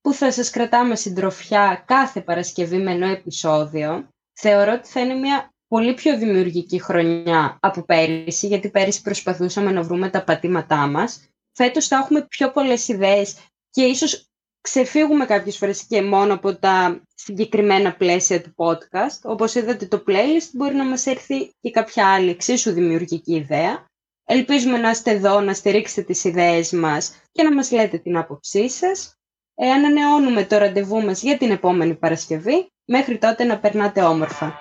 που 0.00 0.12
θα 0.12 0.32
σας 0.32 0.50
κρατάμε 0.50 0.96
συντροφιά 0.96 1.84
κάθε 1.86 2.20
Παρασκευή 2.20 2.76
με 2.76 2.90
ένα 2.92 3.08
επεισόδιο. 3.08 4.08
Θεωρώ 4.32 4.72
ότι 4.72 4.88
θα 4.88 5.00
είναι 5.00 5.14
μια 5.14 5.54
πολύ 5.68 5.94
πιο 5.94 6.18
δημιουργική 6.18 6.82
χρονιά 6.82 7.58
από 7.60 7.82
πέρυσι, 7.82 8.46
γιατί 8.46 8.70
πέρυσι 8.70 9.02
προσπαθούσαμε 9.02 9.70
να 9.70 9.82
βρούμε 9.82 10.10
τα 10.10 10.24
πατήματά 10.24 10.86
μας. 10.86 11.30
Φέτος 11.52 11.86
θα 11.86 11.96
έχουμε 11.96 12.26
πιο 12.26 12.50
πολλές 12.50 12.88
ιδέες 12.88 13.36
και 13.70 13.82
ίσως 13.82 14.29
ξεφύγουμε 14.60 15.24
κάποιες 15.24 15.56
φορές 15.56 15.86
και 15.86 16.02
μόνο 16.02 16.34
από 16.34 16.56
τα 16.56 17.02
συγκεκριμένα 17.14 17.96
πλαίσια 17.96 18.42
του 18.42 18.54
podcast. 18.56 19.20
Όπως 19.22 19.54
είδατε 19.54 19.86
το 19.86 20.02
playlist 20.06 20.50
μπορεί 20.52 20.74
να 20.74 20.84
μας 20.84 21.06
έρθει 21.06 21.52
και 21.60 21.70
κάποια 21.70 22.12
άλλη 22.12 22.30
εξίσου 22.30 22.72
δημιουργική 22.72 23.34
ιδέα. 23.34 23.84
Ελπίζουμε 24.24 24.78
να 24.78 24.90
είστε 24.90 25.10
εδώ, 25.10 25.40
να 25.40 25.54
στηρίξετε 25.54 26.02
τις 26.02 26.24
ιδέες 26.24 26.72
μας 26.72 27.20
και 27.32 27.42
να 27.42 27.54
μας 27.54 27.70
λέτε 27.70 27.98
την 27.98 28.16
άποψή 28.16 28.68
σας. 28.68 29.14
Ε, 29.54 29.70
ανανεώνουμε 29.70 30.44
το 30.44 30.58
ραντεβού 30.58 31.02
μας 31.02 31.22
για 31.22 31.36
την 31.36 31.50
επόμενη 31.50 31.94
Παρασκευή. 31.94 32.66
Μέχρι 32.84 33.18
τότε 33.18 33.44
να 33.44 33.58
περνάτε 33.58 34.02
όμορφα. 34.02 34.60